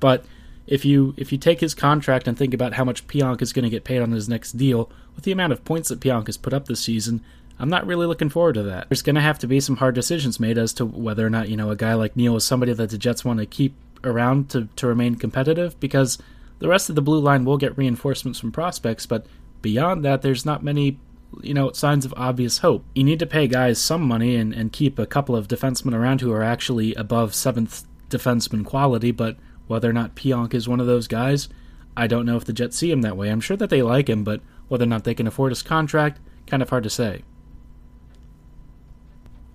But 0.01 0.25
if 0.67 0.85
you 0.85 1.15
if 1.17 1.31
you 1.33 1.39
take 1.39 1.61
his 1.61 1.75
contract 1.75 2.27
and 2.27 2.39
think 2.39 2.55
about 2.55 2.75
how 2.75 2.85
much 2.85 3.06
Pionk 3.06 3.43
is 3.43 3.53
going 3.53 3.65
to 3.65 3.71
get 3.71 3.85
paid 3.85 4.01
on 4.01 4.12
his 4.12 4.29
next 4.29 4.53
deal, 4.53 4.91
with 5.15 5.25
the 5.25 5.33
amount 5.33 5.53
of 5.53 5.65
points 5.65 5.89
that 5.89 6.01
Pionk 6.01 6.27
has 6.27 6.37
put 6.37 6.55
up 6.55 6.67
this 6.67 6.81
season, 6.81 7.23
I'm 7.59 7.69
not 7.69 7.87
really 7.87 8.06
looking 8.06 8.31
forward 8.31 8.55
to 8.55 8.62
that. 8.65 8.89
There's 8.89 9.03
going 9.03 9.15
to 9.15 9.21
have 9.21 9.39
to 9.41 9.47
be 9.47 9.61
some 9.61 9.77
hard 9.77 9.95
decisions 9.95 10.41
made 10.41 10.59
as 10.59 10.73
to 10.75 10.87
whether 10.87 11.27
or 11.27 11.31
not, 11.31 11.49
you 11.49 11.56
know, 11.56 11.71
a 11.71 11.77
guy 11.77 11.95
like 11.95 12.17
Neil 12.17 12.37
is 12.37 12.45
somebody 12.45 12.73
that 12.73 12.91
the 12.91 12.99
Jets 12.99 13.25
want 13.25 13.41
to 13.41 13.47
keep 13.47 13.75
around 14.03 14.51
to, 14.51 14.69
to 14.77 14.87
remain 14.87 15.17
competitive 15.17 15.79
because 15.81 16.19
the 16.59 16.69
rest 16.69 16.89
of 16.89 16.95
the 16.95 17.03
blue 17.03 17.21
line 17.21 17.45
will 17.45 17.59
get 17.59 17.77
reinforcements 17.77 18.39
from 18.39 18.53
prospects, 18.53 19.06
but 19.06 19.27
beyond 19.62 20.05
that, 20.05 20.23
there's 20.23 20.45
not 20.45 20.62
many 20.62 20.99
you 21.43 21.55
know, 21.55 21.73
signs 21.73 22.05
of 22.05 22.15
obvious 22.17 22.59
hope. 22.59 22.85
You 22.95 23.05
need 23.05 23.19
to 23.19 23.27
pay 23.27 23.47
guys 23.47 23.81
some 23.81 24.03
money 24.03 24.37
and, 24.37 24.53
and 24.53 24.73
keep 24.73 24.99
a 24.99 25.07
couple 25.07 25.37
of 25.37 25.49
defensemen 25.49 25.95
around 25.95 26.21
who 26.21 26.33
are 26.33 26.43
actually 26.43 26.95
above 26.95 27.35
seventh 27.35 27.85
defenseman 28.09 28.65
quality, 28.65 29.11
but 29.11 29.37
whether 29.67 29.89
or 29.89 29.93
not 29.93 30.15
Pionk 30.15 30.55
is 30.55 30.69
one 30.69 30.81
of 30.81 30.87
those 30.87 31.09
guys, 31.09 31.49
I 31.97 32.07
don't 32.07 32.27
know 32.27 32.37
if 32.37 32.45
the 32.45 32.53
Jets 32.53 32.77
see 32.77 32.91
him 32.91 33.03
that 33.03 33.17
way. 33.17 33.29
I'm 33.29 33.41
sure 33.41 33.57
that 33.57 33.71
they 33.71 33.83
like 33.83 34.09
him, 34.09 34.25
but 34.25 34.41
whether 34.69 34.85
or 34.85 34.89
not 34.89 35.05
they 35.05 35.15
can 35.15 35.27
afford 35.27 35.53
his 35.53 35.63
contract, 35.63 36.21
kind 36.47 36.63
of 36.63 36.71
hard 36.71 36.85
to 36.85 36.91
say. 36.91 37.23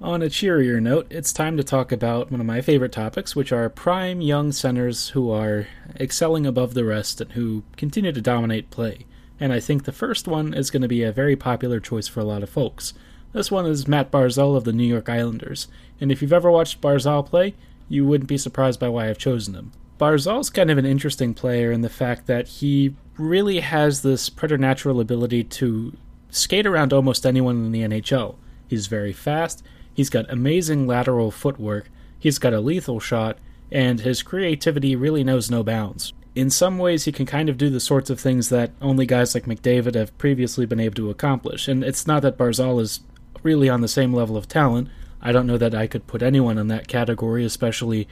On 0.01 0.21
a 0.21 0.29
cheerier 0.29 0.79
note, 0.79 1.07
it's 1.09 1.33
time 1.33 1.57
to 1.57 1.63
talk 1.63 1.91
about 1.91 2.31
one 2.31 2.39
of 2.39 2.45
my 2.45 2.61
favorite 2.61 2.93
topics, 2.93 3.35
which 3.35 3.51
are 3.51 3.69
prime 3.69 4.21
young 4.21 4.53
centers 4.53 5.09
who 5.09 5.29
are 5.29 5.67
excelling 5.99 6.45
above 6.45 6.73
the 6.73 6.85
rest 6.85 7.19
and 7.19 7.33
who 7.33 7.63
continue 7.75 8.13
to 8.13 8.21
dominate 8.21 8.69
play 8.69 9.05
and 9.39 9.53
I 9.53 9.59
think 9.59 9.83
the 9.83 9.91
first 9.91 10.27
one 10.27 10.53
is 10.53 10.69
going 10.69 10.81
to 10.81 10.87
be 10.87 11.03
a 11.03 11.11
very 11.11 11.35
popular 11.35 11.79
choice 11.79 12.07
for 12.07 12.19
a 12.19 12.25
lot 12.25 12.43
of 12.43 12.49
folks. 12.49 12.93
This 13.31 13.51
one 13.51 13.65
is 13.65 13.87
Mat 13.87 14.11
Barzal 14.11 14.57
of 14.57 14.63
the 14.63 14.73
New 14.73 14.85
York 14.85 15.07
Islanders, 15.07 15.67
and 16.01 16.11
if 16.11 16.21
you've 16.21 16.33
ever 16.33 16.51
watched 16.51 16.81
Barzal 16.81 17.25
play, 17.25 17.53
you 17.87 18.05
wouldn't 18.05 18.27
be 18.27 18.37
surprised 18.37 18.79
by 18.79 18.89
why 18.89 19.09
I've 19.09 19.17
chosen 19.17 19.53
him. 19.53 19.71
Barzal's 19.99 20.49
kind 20.49 20.71
of 20.71 20.77
an 20.77 20.85
interesting 20.85 21.33
player 21.33 21.71
in 21.71 21.81
the 21.81 21.89
fact 21.89 22.25
that 22.27 22.47
he 22.47 22.95
really 23.17 23.59
has 23.59 24.01
this 24.01 24.29
preternatural 24.29 24.99
ability 24.99 25.43
to 25.43 25.95
skate 26.29 26.65
around 26.65 26.93
almost 26.93 27.25
anyone 27.25 27.65
in 27.65 27.71
the 27.71 27.81
NHL. 27.81 28.35
He's 28.67 28.87
very 28.87 29.13
fast, 29.13 29.63
he's 29.93 30.09
got 30.09 30.31
amazing 30.31 30.87
lateral 30.87 31.31
footwork, 31.31 31.89
he's 32.17 32.39
got 32.39 32.53
a 32.53 32.61
lethal 32.61 32.99
shot, 32.99 33.37
and 33.71 33.99
his 33.99 34.23
creativity 34.23 34.95
really 34.95 35.23
knows 35.23 35.51
no 35.51 35.63
bounds 35.63 36.13
in 36.35 36.49
some 36.49 36.77
ways 36.77 37.05
he 37.05 37.11
can 37.11 37.25
kind 37.25 37.49
of 37.49 37.57
do 37.57 37.69
the 37.69 37.79
sorts 37.79 38.09
of 38.09 38.19
things 38.19 38.49
that 38.49 38.71
only 38.81 39.05
guys 39.05 39.33
like 39.33 39.45
McDavid 39.45 39.95
have 39.95 40.17
previously 40.17 40.65
been 40.65 40.79
able 40.79 40.95
to 40.95 41.09
accomplish. 41.09 41.67
And 41.67 41.83
it's 41.83 42.07
not 42.07 42.21
that 42.21 42.37
Barzal 42.37 42.79
is 42.79 43.01
really 43.43 43.69
on 43.69 43.81
the 43.81 43.87
same 43.87 44.13
level 44.13 44.37
of 44.37 44.47
talent. 44.47 44.89
I 45.21 45.31
don't 45.31 45.47
know 45.47 45.57
that 45.57 45.75
I 45.75 45.87
could 45.87 46.07
put 46.07 46.21
anyone 46.21 46.57
in 46.57 46.67
that 46.67 46.87
category, 46.87 47.43
especially 47.43 48.07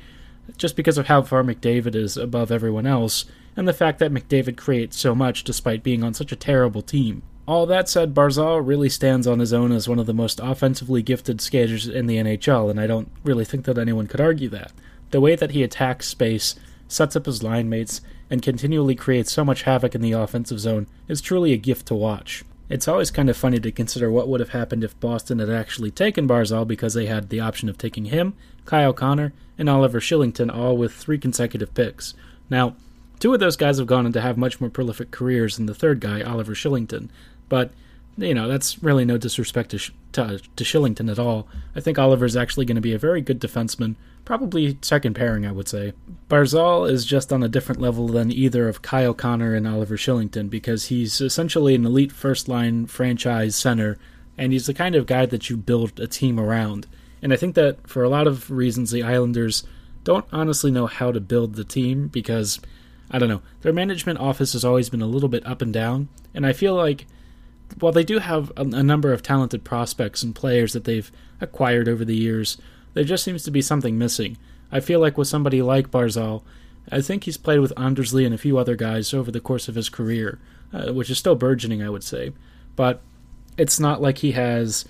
just 0.57 0.75
because 0.75 0.97
of 0.97 1.07
how 1.07 1.21
far 1.21 1.43
McDavid 1.43 1.95
is 1.95 2.17
above 2.17 2.51
everyone 2.51 2.85
else, 2.85 3.25
and 3.55 3.67
the 3.67 3.73
fact 3.73 3.99
that 3.99 4.11
McDavid 4.11 4.57
creates 4.57 4.97
so 4.97 5.13
much 5.13 5.43
despite 5.43 5.83
being 5.83 6.03
on 6.03 6.13
such 6.13 6.31
a 6.31 6.37
terrible 6.37 6.81
team. 6.81 7.23
All 7.47 7.65
that 7.65 7.87
said, 7.87 8.13
Barzal 8.13 8.65
really 8.65 8.89
stands 8.89 9.25
on 9.25 9.39
his 9.39 9.53
own 9.53 9.71
as 9.71 9.87
one 9.87 9.99
of 9.99 10.05
the 10.05 10.13
most 10.13 10.39
offensively 10.41 11.01
gifted 11.01 11.39
skaters 11.39 11.87
in 11.87 12.07
the 12.07 12.17
NHL, 12.17 12.69
and 12.69 12.79
I 12.79 12.87
don't 12.87 13.09
really 13.23 13.45
think 13.45 13.65
that 13.65 13.77
anyone 13.77 14.07
could 14.07 14.21
argue 14.21 14.49
that. 14.49 14.71
The 15.11 15.21
way 15.21 15.35
that 15.35 15.51
he 15.51 15.63
attacks 15.63 16.07
space 16.07 16.55
sets 16.87 17.15
up 17.15 17.25
his 17.25 17.43
line 17.43 17.69
mates, 17.69 18.01
and 18.29 18.41
continually 18.41 18.95
creates 18.95 19.31
so 19.31 19.45
much 19.45 19.63
havoc 19.63 19.95
in 19.95 20.01
the 20.01 20.11
offensive 20.11 20.59
zone 20.59 20.87
is 21.07 21.21
truly 21.21 21.53
a 21.53 21.57
gift 21.57 21.85
to 21.87 21.95
watch. 21.95 22.43
It's 22.69 22.87
always 22.87 23.11
kind 23.11 23.29
of 23.29 23.37
funny 23.37 23.59
to 23.59 23.71
consider 23.71 24.11
what 24.11 24.27
would 24.27 24.41
have 24.41 24.49
happened 24.49 24.83
if 24.83 24.99
Boston 24.99 25.39
had 25.39 25.49
actually 25.49 25.91
taken 25.91 26.27
Barzal 26.27 26.67
because 26.67 26.93
they 26.93 27.05
had 27.05 27.29
the 27.29 27.39
option 27.39 27.69
of 27.69 27.77
taking 27.77 28.05
him, 28.05 28.33
Kyle 28.65 28.91
Connor, 28.91 29.31
and 29.57 29.69
Oliver 29.69 30.01
Kylington, 30.01 30.53
all 30.53 30.75
with 30.75 30.93
three 30.93 31.17
consecutive 31.17 31.73
picks. 31.73 32.13
Now, 32.49 32.75
two 33.19 33.33
of 33.33 33.39
those 33.39 33.55
guys 33.55 33.77
have 33.77 33.87
gone 33.87 34.05
on 34.05 34.11
to 34.13 34.21
have 34.21 34.37
much 34.37 34.59
more 34.59 34.69
prolific 34.69 35.11
careers 35.11 35.55
than 35.55 35.65
the 35.65 35.73
third 35.73 36.01
guy, 36.01 36.21
Oliver 36.21 36.53
Kylington, 36.53 37.07
but 37.47 37.71
you 38.17 38.33
know, 38.33 38.47
that's 38.47 38.81
really 38.81 39.05
no 39.05 39.17
disrespect 39.17 39.71
to, 39.71 39.79
to, 40.13 40.41
to 40.55 40.63
Kylington 40.63 41.11
at 41.11 41.19
all. 41.19 41.47
I 41.75 41.79
think 41.79 41.99
Oliver's 41.99 42.35
actually 42.35 42.65
going 42.65 42.75
to 42.75 42.81
be 42.81 42.93
a 42.93 42.99
very 42.99 43.21
good 43.21 43.39
defenseman, 43.39 43.95
probably 44.25 44.77
second 44.81 45.13
pairing, 45.13 45.45
I 45.45 45.51
would 45.51 45.67
say. 45.67 45.93
Barzal 46.29 46.89
is 46.89 47.05
just 47.05 47.31
on 47.31 47.43
a 47.43 47.47
different 47.47 47.79
level 47.79 48.07
than 48.07 48.31
either 48.31 48.67
of 48.67 48.81
Kyle 48.81 49.13
Connor 49.13 49.53
and 49.53 49.67
Oliver 49.67 49.97
Kylington 49.97 50.49
because 50.49 50.87
he's 50.87 51.21
essentially 51.21 51.75
an 51.75 51.85
elite 51.85 52.11
first 52.11 52.47
line 52.47 52.87
franchise 52.87 53.55
center, 53.55 53.99
and 54.37 54.51
he's 54.51 54.65
the 54.65 54.73
kind 54.73 54.95
of 54.95 55.05
guy 55.05 55.25
that 55.27 55.49
you 55.49 55.57
build 55.57 55.99
a 55.99 56.07
team 56.07 56.39
around. 56.39 56.87
And 57.21 57.31
I 57.31 57.35
think 57.35 57.55
that 57.55 57.87
for 57.87 58.03
a 58.03 58.09
lot 58.09 58.27
of 58.27 58.49
reasons, 58.49 58.91
the 58.91 59.03
Islanders 59.03 59.63
don't 60.03 60.25
honestly 60.31 60.71
know 60.71 60.87
how 60.87 61.11
to 61.11 61.19
build 61.19 61.55
the 61.55 61.63
team 61.63 62.07
because, 62.07 62.59
I 63.11 63.19
don't 63.19 63.29
know, 63.29 63.41
their 63.61 63.73
management 63.73 64.19
office 64.19 64.53
has 64.53 64.65
always 64.65 64.89
been 64.89 65.01
a 65.01 65.07
little 65.07 65.29
bit 65.29 65.45
up 65.45 65.61
and 65.61 65.73
down, 65.73 66.09
and 66.33 66.45
I 66.47 66.53
feel 66.53 66.73
like 66.73 67.05
while 67.79 67.91
they 67.91 68.03
do 68.03 68.19
have 68.19 68.51
a, 68.55 68.61
a 68.61 68.83
number 68.83 69.13
of 69.13 69.23
talented 69.23 69.63
prospects 69.63 70.23
and 70.23 70.35
players 70.35 70.73
that 70.73 70.85
they've 70.85 71.11
acquired 71.41 71.87
over 71.87 72.03
the 72.05 72.15
years, 72.15 72.57
there 72.93 73.03
just 73.03 73.23
seems 73.23 73.43
to 73.43 73.51
be 73.51 73.61
something 73.61 73.97
missing. 73.97 74.37
I 74.71 74.79
feel 74.79 74.99
like 74.99 75.17
with 75.17 75.27
somebody 75.27 75.61
like 75.61 75.91
Barzal, 75.91 76.43
I 76.91 77.01
think 77.01 77.23
he's 77.23 77.37
played 77.37 77.59
with 77.59 77.77
Anders 77.77 78.13
Lee 78.13 78.25
and 78.25 78.33
a 78.33 78.39
few 78.39 78.57
other 78.57 78.75
guys 78.75 79.13
over 79.13 79.31
the 79.31 79.39
course 79.39 79.67
of 79.67 79.75
his 79.75 79.89
career, 79.89 80.39
uh, 80.73 80.93
which 80.93 81.09
is 81.09 81.17
still 81.17 81.35
burgeoning, 81.35 81.83
I 81.83 81.89
would 81.89 82.03
say. 82.03 82.31
But 82.75 83.01
it's 83.57 83.79
not 83.79 84.01
like 84.01 84.19
he 84.19 84.31
has, 84.33 84.85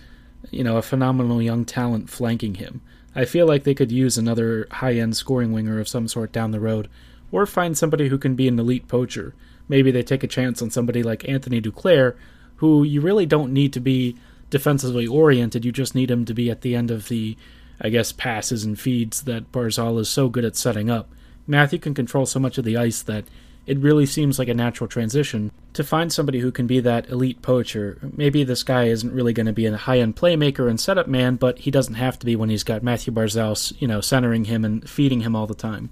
you 0.51 0.63
know, 0.63 0.77
a 0.77 0.81
phenomenal 0.81 1.41
young 1.41 1.65
talent 1.65 2.09
flanking 2.09 2.55
him. 2.55 2.81
I 3.15 3.25
feel 3.25 3.47
like 3.47 3.63
they 3.63 3.73
could 3.73 3.91
use 3.91 4.17
another 4.17 4.67
high 4.71 4.93
end 4.93 5.17
scoring 5.17 5.51
winger 5.51 5.79
of 5.79 5.87
some 5.87 6.07
sort 6.07 6.31
down 6.31 6.51
the 6.51 6.59
road, 6.59 6.87
or 7.31 7.45
find 7.45 7.77
somebody 7.77 8.09
who 8.09 8.17
can 8.17 8.35
be 8.35 8.47
an 8.47 8.59
elite 8.59 8.87
poacher. 8.87 9.33
Maybe 9.67 9.91
they 9.91 10.03
take 10.03 10.23
a 10.23 10.27
chance 10.27 10.61
on 10.61 10.69
somebody 10.69 11.01
like 11.01 11.27
Anthony 11.27 11.59
Duclair, 11.59 12.15
who 12.57 12.83
you 12.83 13.01
really 13.01 13.25
don't 13.25 13.53
need 13.53 13.73
to 13.73 13.79
be 13.79 14.15
defensively 14.49 15.07
oriented, 15.07 15.65
you 15.65 15.71
just 15.71 15.95
need 15.95 16.11
him 16.11 16.25
to 16.25 16.33
be 16.33 16.49
at 16.49 16.61
the 16.61 16.75
end 16.75 16.91
of 16.91 17.07
the, 17.07 17.37
I 17.81 17.89
guess, 17.89 18.11
passes 18.11 18.63
and 18.63 18.79
feeds 18.79 19.21
that 19.23 19.51
Barzal 19.51 19.99
is 19.99 20.09
so 20.09 20.29
good 20.29 20.45
at 20.45 20.55
setting 20.55 20.89
up. 20.89 21.09
Mathew 21.45 21.79
can 21.79 21.93
control 21.93 22.25
so 22.25 22.39
much 22.39 22.57
of 22.57 22.65
the 22.65 22.77
ice 22.77 23.01
that 23.03 23.25
it 23.65 23.79
really 23.79 24.05
seems 24.05 24.39
like 24.39 24.47
a 24.47 24.53
natural 24.53 24.87
transition 24.87 25.51
to 25.73 25.83
find 25.83 26.11
somebody 26.11 26.39
who 26.39 26.51
can 26.51 26.67
be 26.67 26.79
that 26.79 27.09
elite 27.09 27.41
poacher. 27.41 27.99
Maybe 28.15 28.43
this 28.43 28.63
guy 28.63 28.85
isn't 28.85 29.13
really 29.13 29.33
going 29.33 29.45
to 29.45 29.53
be 29.53 29.65
a 29.65 29.75
high-end 29.75 30.15
playmaker 30.15 30.69
and 30.69 30.79
setup 30.79 31.07
man, 31.07 31.35
but 31.35 31.59
he 31.59 31.69
doesn't 31.69 31.95
have 31.95 32.17
to 32.19 32.25
be 32.25 32.35
when 32.37 32.49
he's 32.49 32.63
got 32.63 32.81
Mathew 32.81 33.13
Barzal, 33.13 33.79
you 33.79 33.87
know, 33.87 33.99
centering 33.99 34.45
him 34.45 34.63
and 34.63 34.89
feeding 34.89 35.21
him 35.21 35.35
all 35.35 35.47
the 35.47 35.53
time. 35.53 35.89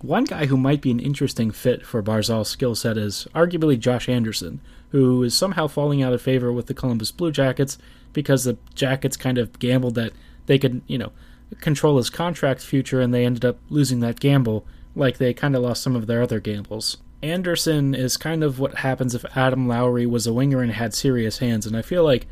One 0.00 0.24
guy 0.24 0.46
who 0.46 0.56
might 0.56 0.80
be 0.80 0.92
an 0.92 1.00
interesting 1.00 1.50
fit 1.50 1.84
for 1.84 2.04
Barzal's 2.04 2.48
skill 2.48 2.76
set 2.76 2.96
is 2.96 3.26
arguably 3.34 3.78
Josh 3.78 4.08
Anderson, 4.08 4.60
who 4.90 5.22
is 5.22 5.36
somehow 5.36 5.66
falling 5.66 6.02
out 6.02 6.12
of 6.12 6.22
favor 6.22 6.52
with 6.52 6.66
the 6.66 6.74
Columbus 6.74 7.10
Blue 7.10 7.30
Jackets 7.30 7.78
because 8.12 8.44
the 8.44 8.56
Jackets 8.74 9.16
kind 9.16 9.38
of 9.38 9.58
gambled 9.58 9.94
that 9.96 10.12
they 10.46 10.58
could, 10.58 10.82
you 10.86 10.98
know, 10.98 11.12
control 11.60 11.96
his 11.96 12.10
contract 12.10 12.60
future 12.60 13.00
and 13.00 13.12
they 13.12 13.24
ended 13.24 13.44
up 13.44 13.58
losing 13.68 14.00
that 14.00 14.20
gamble 14.20 14.66
like 14.94 15.18
they 15.18 15.32
kind 15.32 15.54
of 15.54 15.62
lost 15.62 15.82
some 15.82 15.94
of 15.94 16.06
their 16.06 16.22
other 16.22 16.40
gambles. 16.40 16.98
Anderson 17.22 17.94
is 17.94 18.16
kind 18.16 18.44
of 18.44 18.58
what 18.58 18.76
happens 18.78 19.14
if 19.14 19.24
Adam 19.36 19.66
Lowry 19.66 20.06
was 20.06 20.26
a 20.26 20.32
winger 20.32 20.62
and 20.62 20.72
had 20.72 20.94
serious 20.94 21.38
hands, 21.38 21.66
and 21.66 21.76
I 21.76 21.82
feel 21.82 22.04
like 22.04 22.26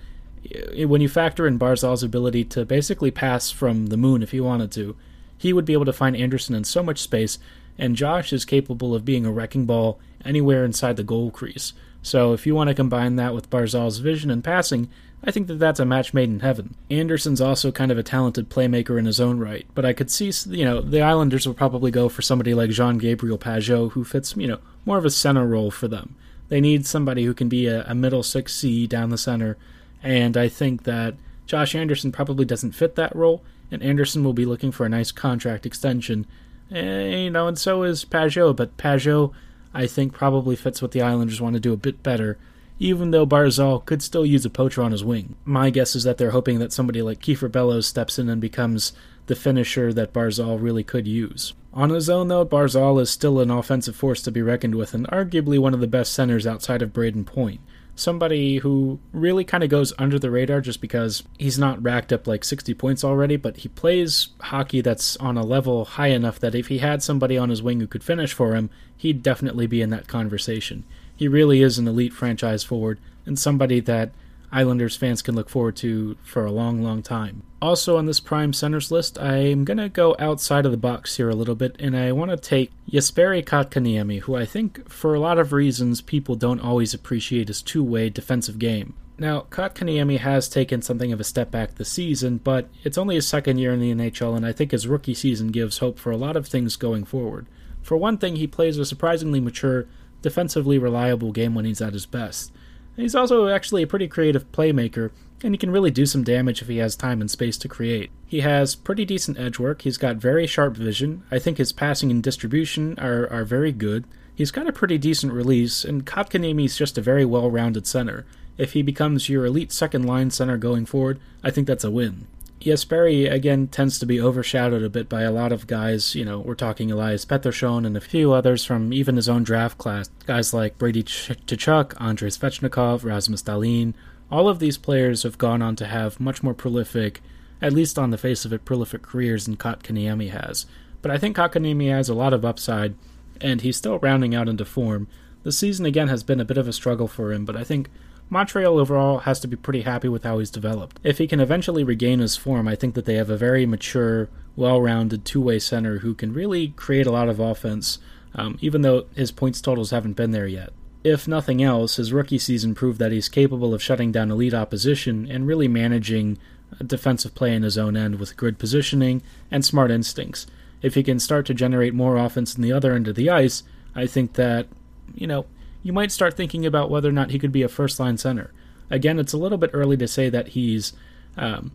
eh, 0.55 0.85
when 0.85 1.01
you 1.01 1.09
factor 1.09 1.47
in 1.47 1.59
Barzal's 1.59 2.03
ability 2.03 2.45
to 2.45 2.65
basically 2.65 3.11
pass 3.11 3.51
from 3.51 3.87
the 3.87 3.97
moon 3.97 4.23
if 4.23 4.31
he 4.31 4.41
wanted 4.41 4.71
to, 4.73 4.97
he 5.39 5.53
would 5.53 5.65
be 5.65 5.73
able 5.73 5.85
to 5.85 5.93
find 5.93 6.17
Anderson 6.17 6.55
in 6.55 6.65
so 6.65 6.83
much 6.83 7.01
space, 7.01 7.39
and 7.79 7.97
Josh 7.97 8.33
is 8.33 8.45
capable 8.45 8.95
of 8.95 9.05
being 9.05 9.27
a 9.27 9.33
wrecking 9.33 9.67
ball 9.67 9.99
anywhere 10.25 10.65
inside 10.65 10.97
the 10.97 11.05
goal 11.05 11.31
crease. 11.31 11.73
So 12.07 12.33
if 12.33 12.47
you 12.47 12.55
want 12.55 12.69
to 12.69 12.75
combine 12.75 13.17
that 13.17 13.35
with 13.35 13.51
Barzal's 13.51 13.99
vision 13.99 14.31
and 14.31 14.45
passing, 14.45 14.89
I 15.25 15.33
think 15.33 15.49
that 15.49 15.59
that's 15.59 15.81
a 15.81 15.85
match 15.85 16.15
made 16.15 16.29
in 16.29 16.39
heaven. 16.39 16.77
Anderson's 16.89 17.41
also 17.41 17.73
kind 17.73 17.91
of 17.91 17.99
a 17.99 18.05
talented 18.05 18.49
playmaker 18.49 18.97
in 18.97 19.07
his 19.07 19.21
own 19.21 19.41
right, 19.41 19.67
but 19.75 19.85
I 19.85 19.93
could 19.93 20.09
see, 20.09 20.31
you 20.57 20.65
know, 20.65 20.81
the 20.81 21.03
Islanders 21.03 21.49
will 21.49 21.55
probably 21.55 21.91
go 21.91 22.09
for 22.09 22.23
somebody 22.23 22.55
like 22.55 22.71
Jean 22.71 22.99
Gabriel 22.99 23.39
Pageau, 23.39 23.91
who 23.91 24.05
fits, 24.05 24.37
you 24.37 24.47
know, 24.47 24.61
more 24.85 24.99
of 24.99 25.05
a 25.05 25.11
center 25.11 25.45
role 25.49 25.73
for 25.73 25.89
them. 25.89 26.15
They 26.49 26.61
need 26.61 26.87
somebody 26.87 27.25
who 27.25 27.35
can 27.35 27.49
be 27.49 27.67
a, 27.67 27.83
a 27.83 27.95
middle 27.97 28.23
6C 28.23 28.89
down 28.89 29.11
the 29.11 29.19
center, 29.19 29.59
and 30.01 30.37
I 30.37 30.49
think 30.49 30.85
that 30.85 31.17
Josh 31.45 31.75
Anderson 31.75 32.13
probably 32.13 32.45
doesn't 32.45 32.77
fit 32.77 32.95
that 32.95 33.17
role, 33.17 33.43
and 33.73 33.83
Anderson 33.83 34.23
will 34.23 34.33
be 34.33 34.47
looking 34.47 34.71
for 34.71 34.87
a 34.87 34.89
nice 34.89 35.11
contract 35.11 35.67
extension. 35.67 36.25
Eh, 36.71 37.25
you 37.25 37.31
know, 37.31 37.49
and 37.49 37.59
so 37.59 37.83
is 37.83 38.05
Pageau, 38.05 38.55
but 38.55 38.77
Pageau 38.77 39.33
I 39.77 39.87
think 39.87 40.15
probably 40.15 40.57
fits 40.57 40.81
what 40.81 40.93
the 40.93 41.03
Islanders 41.03 41.39
want 41.39 41.53
to 41.53 41.61
do 41.61 41.75
a 41.75 41.77
bit 41.77 42.03
better, 42.03 42.39
even 42.79 43.11
though 43.11 43.27
Barzal 43.27 43.85
could 43.85 44.01
still 44.01 44.25
use 44.25 44.47
a 44.47 44.51
poacher 44.51 44.83
on 44.83 44.91
his 44.91 45.05
wing. 45.05 45.37
My 45.45 45.69
guess 45.69 45.95
is 45.95 46.05
that 46.05 46.17
they're 46.17 46.31
hoping 46.31 46.61
that 46.61 46.73
somebody 46.73 47.03
like 47.03 47.21
Kiefer 47.21 47.53
Bellows 47.53 47.87
steps 47.87 48.19
in 48.19 48.31
and 48.31 48.41
becomes 48.41 48.95
the 49.27 49.37
finisher 49.37 49.93
that 49.93 50.15
Barzal 50.15 50.63
really 50.63 50.83
could 50.83 51.07
use. 51.07 51.53
On 51.75 51.91
his 51.91 52.09
own, 52.09 52.29
though, 52.29 52.47
Barzal 52.47 52.99
is 53.03 53.11
still 53.11 53.39
an 53.39 53.51
offensive 53.51 53.95
force 53.95 54.23
to 54.23 54.31
be 54.31 54.41
reckoned 54.41 54.77
with 54.77 54.95
and 54.95 55.07
arguably 55.09 55.59
one 55.59 55.75
of 55.75 55.81
the 55.81 55.87
best 55.87 56.15
centers 56.15 56.47
outside 56.47 56.81
of 56.81 56.95
Brayden 56.95 57.27
Point 57.27 57.61
somebody 57.97 58.59
who 58.59 59.01
really 59.13 59.43
kind 59.43 59.65
of 59.65 59.71
goes 59.71 59.93
under 59.99 60.19
the 60.19 60.31
radar 60.31 60.61
just 60.61 60.81
because 60.81 61.25
he's 61.39 61.59
not 61.59 61.83
racked 61.83 62.13
up 62.13 62.27
like 62.27 62.45
60 62.45 62.75
points 62.75 63.03
already, 63.03 63.37
but 63.37 63.59
he 63.59 63.69
plays 63.69 64.29
hockey 64.41 64.83
that's 64.83 65.17
on 65.17 65.37
a 65.37 65.45
level 65.45 65.85
high 65.85 66.09
enough 66.09 66.39
that 66.39 66.55
if 66.55 66.69
he 66.69 66.79
had 66.79 67.03
somebody 67.03 67.39
on 67.39 67.49
his 67.49 67.63
wing 67.63 67.81
who 67.81 67.87
could 67.87 68.05
finish 68.05 68.33
for 68.33 68.55
him, 68.55 68.71
he'd 68.97 69.23
definitely 69.23 69.67
be 69.67 69.81
in 69.81 69.91
that 69.91 70.07
conversation. 70.07 70.85
He 71.17 71.27
really 71.27 71.63
is 71.63 71.79
an 71.79 71.89
elite 71.89 72.13
franchise 72.13 72.63
forward 72.63 73.01
and 73.25 73.39
somebody 73.39 73.81
that 73.81 74.11
Islanders 74.57 74.97
fans 74.97 75.21
can 75.21 75.35
look 75.35 75.51
forward 75.51 75.77
to 75.77 76.17
for 76.23 76.47
a 76.47 76.51
long, 76.51 76.83
long 76.83 77.03
time. 77.03 77.43
Also 77.61 77.99
on 77.99 78.07
this 78.07 78.21
prime 78.21 78.55
centers 78.55 78.91
list, 78.91 79.19
I'm 79.19 79.67
going 79.67 79.77
to 79.77 79.91
go 79.91 80.17
outside 80.19 80.65
of 80.65 80.73
the 80.73 80.79
box 80.79 81.19
here 81.19 81.29
a 81.29 81.35
little 81.35 81.55
bit, 81.55 81.77
and 81.79 81.95
I 81.95 82.13
want 82.13 82.31
to 82.31 82.39
take 82.39 82.73
Jesperi 82.91 83.45
Kotkaniemi, 83.45 84.21
who 84.21 84.35
I 84.35 84.47
think, 84.47 84.89
for 84.89 85.15
a 85.15 85.21
lot 85.21 85.39
of 85.39 85.53
reasons, 85.53 86.01
people 86.01 86.37
don't 86.37 86.61
always 86.61 86.95
appreciate 86.95 87.49
his 87.49 87.61
two-way 87.61 88.09
defensive 88.09 88.59
game. 88.59 88.95
Now, 89.19 89.43
Kotkaniemi 89.51 90.21
has 90.21 90.49
taken 90.49 90.81
something 90.81 91.13
of 91.13 91.21
a 91.21 91.25
step 91.25 91.51
back 91.51 91.75
this 91.75 91.93
season, 91.93 92.39
but 92.39 92.71
it's 92.83 92.97
only 92.97 93.17
his 93.17 93.29
second 93.29 93.59
year 93.59 93.75
in 93.75 93.81
the 93.81 93.93
NHL, 93.95 94.35
and 94.35 94.47
I 94.47 94.53
think 94.53 94.71
his 94.71 94.89
rookie 94.89 95.13
season 95.13 95.49
gives 95.49 95.79
hope 95.79 95.99
for 95.99 96.11
a 96.11 96.17
lot 96.17 96.35
of 96.35 96.47
things 96.47 96.77
going 96.77 97.05
forward. 97.05 97.47
For 97.83 97.99
one 97.99 98.17
thing, 98.17 98.37
he 98.37 98.47
plays 98.47 98.79
a 98.79 98.87
surprisingly 98.87 99.41
mature, 99.41 99.87
defensively 100.23 100.79
reliable 100.79 101.33
game 101.33 101.55
when 101.55 101.67
he's 101.67 101.83
at 101.83 101.93
his 101.93 102.07
best. 102.07 102.53
He's 102.97 103.15
also 103.15 103.49
actually 103.49 103.83
a 103.83 103.87
pretty 103.87 104.09
creative 104.09 104.51
playmaker, 104.53 105.11
and 105.43 105.53
he 105.53 105.59
can 105.59 105.71
really 105.71 105.91
do 105.91 106.07
some 106.07 106.25
damage 106.25 106.63
if 106.63 106.69
he 106.69 106.79
has 106.79 106.97
time 106.97 107.21
and 107.21 107.31
space 107.31 107.59
to 107.59 107.69
create. 107.69 108.11
He 108.27 108.41
has 108.41 108.75
pretty 108.75 109.05
decent 109.05 109.39
edge 109.39 109.59
work, 109.59 109.83
he's 109.83 109.99
got 109.99 110.17
very 110.17 110.47
sharp 110.47 110.77
vision, 110.77 111.23
I 111.31 111.39
think 111.39 111.59
his 111.59 111.73
passing 111.73 112.11
and 112.11 112.23
distribution 112.23 112.99
are, 112.99 113.31
are 113.31 113.45
very 113.45 113.73
good. 113.73 114.05
He's 114.35 114.51
got 114.51 114.67
a 114.67 114.73
pretty 114.73 114.99
decent 114.99 115.33
release, 115.33 115.85
and 115.85 116.07
is 116.07 116.77
just 116.77 116.99
a 116.99 117.03
very 117.03 117.25
well 117.25 117.51
rounded 117.51 117.87
center. 117.87 118.27
If 118.59 118.73
he 118.73 118.83
becomes 118.83 119.29
your 119.29 119.47
elite 119.47 119.73
second 119.73 120.05
line 120.05 120.31
center 120.31 120.57
going 120.57 120.87
forward, 120.87 121.21
I 121.45 121.51
think 121.51 121.67
that's 121.67 121.85
a 121.85 121.91
win. 121.91 122.27
Jesperi, 122.61 123.31
again, 123.31 123.69
tends 123.69 123.99
to 123.99 124.07
be 124.07 124.21
overshadowed 124.21 124.83
a 124.83 124.91
bit 124.91 125.09
by 125.09 125.23
a 125.23 125.31
lot 125.31 125.53
of 125.53 125.67
guys. 125.67 126.15
You 126.15 126.25
know, 126.25 126.41
we're 126.41 126.55
talking 126.55 126.91
Elias 126.91 127.25
Pettersson 127.25 127.87
and 127.87 127.97
a 127.97 128.01
few 128.01 128.33
others 128.33 128.65
from 128.65 128.93
even 128.93 129.17
his 129.17 129.29
own 129.29 129.45
draft 129.45 129.79
class. 129.79 130.09
Guys 130.27 130.53
like 130.53 130.79
Brady 130.79 131.03
Tkachuk, 131.03 131.95
Andrei 132.01 132.31
Svechnikov, 132.31 133.05
Rasmus 133.05 133.43
Dahlin. 133.43 133.95
All 134.31 134.49
of 134.49 134.59
these 134.59 134.79
players 134.79 135.23
have 135.23 135.39
gone 135.39 135.63
on 135.63 135.77
to 135.77 135.87
have 135.87 136.19
much 136.19 136.43
more 136.43 136.55
prolific, 136.55 137.21
at 137.63 137.73
least 137.73 137.99
on 137.99 138.11
the 138.11 138.19
face 138.19 138.45
of 138.45 138.53
it, 138.53 138.65
prolific 138.65 139.03
careers 139.03 139.47
than 139.47 139.57
Kotkaniemi 139.57 140.31
has. 140.31 140.67
But 141.03 141.11
I 141.13 141.19
think 141.19 141.37
Kotkaniemi 141.37 141.91
has 141.91 142.09
a 142.09 142.15
lot 142.15 142.33
of 142.33 142.45
upside, 142.45 142.97
and 143.41 143.61
he's 143.61 143.77
still 143.77 143.99
rounding 144.01 144.35
out 144.35 144.49
into 144.49 144.65
form. 144.65 145.07
The 145.45 145.53
season, 145.53 145.87
again, 145.87 146.09
has 146.09 146.25
been 146.25 146.41
a 146.41 146.45
bit 146.45 146.59
of 146.59 146.67
a 146.67 146.73
struggle 146.73 147.07
for 147.07 147.33
him, 147.33 147.45
but 147.45 147.55
I 147.55 147.63
think 147.63 147.89
Montreal 148.29 148.79
overall 148.79 149.19
has 149.21 149.39
to 149.41 149.49
be 149.49 149.57
pretty 149.57 149.83
happy 149.83 150.09
with 150.09 150.25
how 150.25 150.39
he's 150.39 150.51
developed. 150.51 150.99
If 151.05 151.19
he 151.19 151.27
can 151.27 151.41
eventually 151.41 151.85
regain 151.85 152.19
his 152.19 152.37
form, 152.37 152.67
I 152.67 152.75
think 152.75 152.95
that 152.95 153.05
they 153.05 153.15
have 153.15 153.31
a 153.31 153.37
very 153.37 153.67
mature, 153.67 154.29
well 154.57 154.81
rounded 154.81 155.25
two 155.25 155.41
way 155.41 155.59
center 155.59 155.99
who 155.99 156.15
can 156.15 156.33
really 156.33 156.69
create 156.69 157.07
a 157.07 157.13
lot 157.13 157.29
of 157.29 157.39
offense, 157.39 157.99
um, 158.35 158.59
even 158.61 158.83
though 158.83 159.07
his 159.15 159.31
points 159.31 159.61
totals 159.61 159.91
haven't 159.91 160.15
been 160.15 160.33
there 160.33 160.47
yet. 160.47 160.73
If 161.05 161.29
nothing 161.29 161.63
else, 161.63 161.97
his 161.97 162.13
rookie 162.13 162.39
season 162.39 162.75
proved 162.75 162.99
that 162.99 163.13
he's 163.13 163.29
capable 163.29 163.73
of 163.73 163.83
shutting 163.83 164.11
down 164.11 164.33
elite 164.33 164.55
opposition 164.55 165.31
and 165.31 165.47
really 165.47 165.69
managing 165.69 166.37
defensive 166.85 167.35
play 167.35 167.55
in 167.55 167.63
his 167.63 167.79
own 167.79 167.97
end 167.97 168.19
with 168.19 168.37
grid 168.37 168.59
positioning 168.59 169.23
and 169.51 169.65
smart 169.65 169.93
instincts. 169.93 170.49
If 170.83 170.95
he 170.95 171.03
can 171.03 171.21
start 171.21 171.47
to 171.47 171.55
generate 171.55 171.95
more 171.95 172.17
offense 172.17 172.57
in 172.57 172.63
the 172.63 172.73
other 172.73 172.93
end 172.93 173.09
of 173.09 173.15
the 173.15 173.31
ice, 173.31 173.63
I 173.95 174.07
think 174.07 174.35
that, 174.35 174.67
you 175.15 175.27
know, 175.27 175.47
you 175.87 175.93
might 175.93 176.11
start 176.11 176.35
thinking 176.35 176.67
about 176.67 176.91
whether 176.91 177.09
or 177.09 177.13
not 177.13 177.31
he 177.31 177.39
could 177.39 177.53
be 177.53 177.63
a 177.63 177.69
first 177.69 178.01
line 178.01 178.19
center. 178.19 178.53
Again, 178.91 179.21
it's 179.21 179.33
a 179.33 179.39
little 179.39 179.57
bit 179.57 179.71
early 179.73 179.97
to 179.99 180.09
say 180.09 180.29
that 180.29 180.49
he's 180.49 180.93
um, 181.37 181.71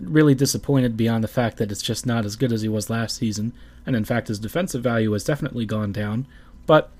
really 0.00 0.34
disappointed 0.34 0.96
beyond 0.96 1.22
the 1.22 1.28
fact 1.28 1.58
that 1.58 1.70
it's 1.70 1.82
just 1.82 2.06
not 2.06 2.24
as 2.24 2.34
good 2.34 2.50
as 2.50 2.62
he 2.62 2.68
was 2.70 2.88
last 2.88 3.16
season, 3.16 3.52
and 3.84 3.94
in 3.94 4.06
fact, 4.06 4.28
his 4.28 4.38
defensive 4.38 4.82
value 4.82 5.12
has 5.12 5.22
definitely 5.22 5.66
gone 5.66 5.92
down. 5.92 6.26
But 6.64 6.90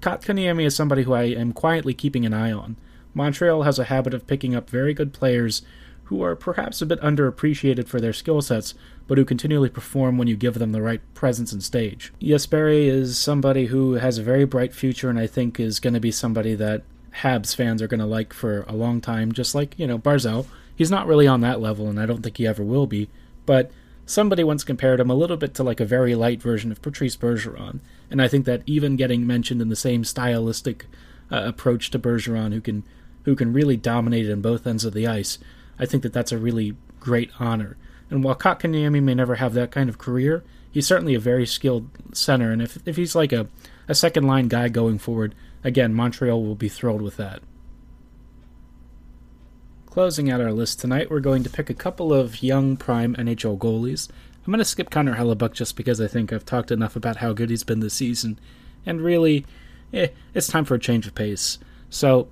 Kotkaniemi 0.00 0.64
is 0.64 0.74
somebody 0.74 1.04
who 1.04 1.12
I 1.12 1.26
am 1.26 1.52
quietly 1.52 1.94
keeping 1.94 2.26
an 2.26 2.34
eye 2.34 2.50
on. 2.50 2.74
Montreal 3.14 3.62
has 3.62 3.78
a 3.78 3.84
habit 3.84 4.14
of 4.14 4.26
picking 4.26 4.56
up 4.56 4.68
very 4.68 4.94
good 4.94 5.12
players 5.12 5.62
who 6.04 6.24
are 6.24 6.34
perhaps 6.34 6.82
a 6.82 6.86
bit 6.86 7.00
underappreciated 7.02 7.86
for 7.86 8.00
their 8.00 8.12
skill 8.12 8.42
sets, 8.42 8.74
but 9.06 9.18
who 9.18 9.24
continually 9.24 9.68
perform 9.68 10.16
when 10.16 10.28
you 10.28 10.36
give 10.36 10.54
them 10.54 10.72
the 10.72 10.82
right 10.82 11.00
presence 11.14 11.52
and 11.52 11.62
stage. 11.62 12.12
Jesperi 12.20 12.86
is 12.86 13.18
somebody 13.18 13.66
who 13.66 13.94
has 13.94 14.18
a 14.18 14.22
very 14.22 14.44
bright 14.44 14.72
future 14.72 15.10
and 15.10 15.18
I 15.18 15.26
think 15.26 15.60
is 15.60 15.80
going 15.80 15.94
to 15.94 16.00
be 16.00 16.10
somebody 16.10 16.54
that 16.54 16.82
Habs 17.22 17.54
fans 17.54 17.80
are 17.80 17.86
going 17.86 18.00
to 18.00 18.06
like 18.06 18.32
for 18.32 18.62
a 18.62 18.74
long 18.74 19.00
time, 19.00 19.32
just 19.32 19.54
like, 19.54 19.78
you 19.78 19.86
know, 19.86 19.98
Barzal. 19.98 20.46
He's 20.74 20.90
not 20.90 21.06
really 21.06 21.26
on 21.26 21.40
that 21.42 21.60
level, 21.60 21.88
and 21.88 22.00
I 22.00 22.06
don't 22.06 22.22
think 22.22 22.36
he 22.36 22.46
ever 22.46 22.64
will 22.64 22.86
be, 22.86 23.08
but 23.46 23.70
somebody 24.06 24.42
once 24.42 24.64
compared 24.64 24.98
him 25.00 25.10
a 25.10 25.14
little 25.14 25.36
bit 25.36 25.54
to 25.54 25.62
like 25.62 25.78
a 25.78 25.84
very 25.84 26.14
light 26.14 26.42
version 26.42 26.72
of 26.72 26.82
Patrice 26.82 27.16
Bergeron, 27.16 27.78
and 28.10 28.20
I 28.20 28.26
think 28.26 28.44
that 28.46 28.62
even 28.66 28.96
getting 28.96 29.26
mentioned 29.26 29.62
in 29.62 29.68
the 29.68 29.76
same 29.76 30.02
stylistic 30.02 30.86
uh, 31.30 31.42
approach 31.44 31.90
to 31.90 31.98
Bergeron, 31.98 32.52
who 32.52 32.60
can 32.60 32.82
who 33.24 33.36
can 33.36 33.52
really 33.52 33.76
dominate 33.76 34.28
in 34.28 34.42
both 34.42 34.66
ends 34.66 34.84
of 34.84 34.92
the 34.92 35.06
ice, 35.06 35.38
I 35.78 35.86
think 35.86 36.02
that 36.02 36.12
that's 36.12 36.32
a 36.32 36.38
really 36.38 36.76
great 37.00 37.30
honor. 37.38 37.76
And 38.14 38.22
while 38.22 38.36
Kotkaniemi 38.36 39.02
may 39.02 39.14
never 39.16 39.34
have 39.34 39.54
that 39.54 39.72
kind 39.72 39.90
of 39.90 39.98
career, 39.98 40.44
he's 40.70 40.86
certainly 40.86 41.16
a 41.16 41.18
very 41.18 41.44
skilled 41.44 41.90
center. 42.12 42.52
And 42.52 42.62
if, 42.62 42.78
if 42.86 42.94
he's 42.94 43.16
like 43.16 43.32
a, 43.32 43.48
a 43.88 43.94
second 43.96 44.24
line 44.24 44.46
guy 44.46 44.68
going 44.68 44.98
forward, 44.98 45.34
again, 45.64 45.92
Montreal 45.92 46.40
will 46.40 46.54
be 46.54 46.68
thrilled 46.68 47.02
with 47.02 47.16
that. 47.16 47.42
Closing 49.86 50.30
out 50.30 50.40
our 50.40 50.52
list 50.52 50.78
tonight, 50.78 51.10
we're 51.10 51.18
going 51.18 51.42
to 51.42 51.50
pick 51.50 51.68
a 51.68 51.74
couple 51.74 52.14
of 52.14 52.40
young 52.40 52.76
prime 52.76 53.16
NHL 53.16 53.58
goalies. 53.58 54.08
I'm 54.46 54.52
going 54.52 54.60
to 54.60 54.64
skip 54.64 54.90
Connor 54.90 55.16
Hellebuyck 55.16 55.52
just 55.52 55.74
because 55.74 56.00
I 56.00 56.06
think 56.06 56.32
I've 56.32 56.46
talked 56.46 56.70
enough 56.70 56.94
about 56.94 57.16
how 57.16 57.32
good 57.32 57.50
he's 57.50 57.64
been 57.64 57.80
this 57.80 57.94
season. 57.94 58.38
And 58.86 59.00
really, 59.00 59.44
eh, 59.92 60.10
it's 60.34 60.46
time 60.46 60.64
for 60.64 60.76
a 60.76 60.78
change 60.78 61.08
of 61.08 61.16
pace. 61.16 61.58
So, 61.90 62.28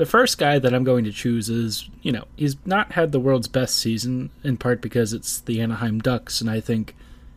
the 0.00 0.06
first 0.06 0.38
guy 0.38 0.58
that 0.58 0.72
I'm 0.72 0.82
going 0.82 1.04
to 1.04 1.12
choose 1.12 1.50
is, 1.50 1.90
you 2.00 2.10
know, 2.10 2.24
he's 2.34 2.56
not 2.64 2.92
had 2.92 3.12
the 3.12 3.20
world's 3.20 3.48
best 3.48 3.76
season, 3.76 4.30
in 4.42 4.56
part 4.56 4.80
because 4.80 5.12
it's 5.12 5.40
the 5.40 5.60
Anaheim 5.60 5.98
Ducks, 5.98 6.40
and 6.40 6.48
I 6.48 6.58
think 6.58 6.96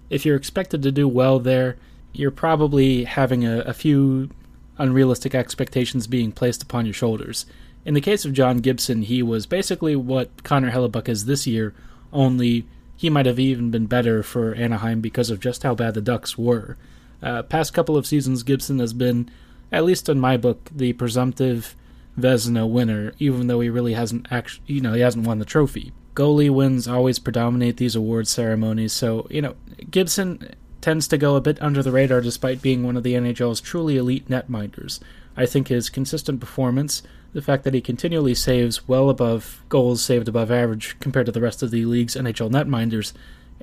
if 0.10 0.25
you're 0.25 0.38
expected 0.38 0.82
to 0.82 0.89
do 0.89 1.05
well 1.05 1.39
there, 1.39 1.75
you're 2.13 2.32
probably 2.32 3.03
having 3.03 3.46
a, 3.46 3.60
a 3.63 3.74
few 3.74 4.29
unrealistic 4.77 5.36
expectations 5.36 6.08
being 6.08 6.32
placed 6.32 6.63
upon 6.63 6.86
your 6.86 6.93
shoulders. 6.93 7.46
In 7.84 7.96
the 7.96 8.00
case 8.00 8.24
of 8.24 8.32
John 8.32 8.60
Gibson, 8.60 9.01
he 9.01 9.22
was 9.22 9.46
basically 9.46 9.98
what 9.98 10.46
Connor 10.46 10.72
Hellebuyck 10.72 11.10
is 11.10 11.25
this 11.25 11.46
year, 11.46 11.74
only 12.13 12.65
he 12.96 13.10
might 13.10 13.25
have 13.25 13.39
even 13.39 13.72
been 13.72 13.88
better 13.88 14.24
for 14.24 14.55
Anaheim 14.55 15.01
because 15.01 15.29
of 15.29 15.41
just 15.41 15.63
how 15.63 15.75
bad 15.75 15.96
the 15.96 16.01
Ducks 16.01 16.38
were. 16.38 16.77
Uh, 17.22 17.43
past 17.43 17.74
couple 17.74 17.98
of 17.98 18.08
seasons, 18.08 18.41
Gibson 18.41 18.79
has 18.79 18.93
been, 18.93 19.29
at 19.70 19.84
least 19.84 20.08
in 20.08 20.17
my 20.17 20.38
book, 20.38 20.70
the 20.74 20.93
presumptive 20.93 21.75
Vezina 22.17 22.70
winner, 22.70 23.13
even 23.20 23.48
though 23.48 23.60
he 23.60 23.70
really 23.70 23.93
hasn't 23.93 24.27
actually, 24.32 24.63
you 24.67 24.82
know, 24.82 24.93
he 24.93 25.01
hasn't 25.01 25.25
won 25.25 25.39
the 25.39 25.46
trophy. 25.46 25.91
Goalie 26.15 26.50
wins 26.50 26.88
always 26.88 27.17
predominate 27.17 27.77
these 27.77 27.96
award 27.96 28.27
ceremonies, 28.27 28.93
so 28.93 29.25
you 29.29 29.41
know 29.41 29.55
Gibson 29.89 30.53
tends 30.79 31.08
to 31.08 31.17
go 31.17 31.36
a 31.36 31.41
bit 31.41 31.62
under 31.62 31.82
the 31.82 31.91
radar 31.91 32.22
despite 32.22 32.62
being 32.62 32.84
one 32.84 32.98
of 32.98 33.03
the 33.03 33.13
NHL's 33.13 33.62
truly 33.62 33.98
elite 33.98 34.29
netminders. 34.29 35.00
I 35.36 35.46
think 35.46 35.70
his 35.70 35.89
consistent 35.89 36.39
performance, 36.39 37.01
the 37.32 37.41
fact 37.41 37.63
that 37.63 37.74
he 37.74 37.82
continually 37.82 38.36
saves 38.36 38.88
well 38.88 39.10
above 39.10 39.63
goals 39.70 40.03
saved 40.03 40.27
above 40.27 40.51
average 40.51 41.00
compared 41.00 41.25
to 41.25 41.32
the 41.32 41.41
rest 41.41 41.63
of 41.63 41.72
the 41.72 41.86
league's 41.86 42.15
NHL 42.15 42.51
netminders, 42.51 43.13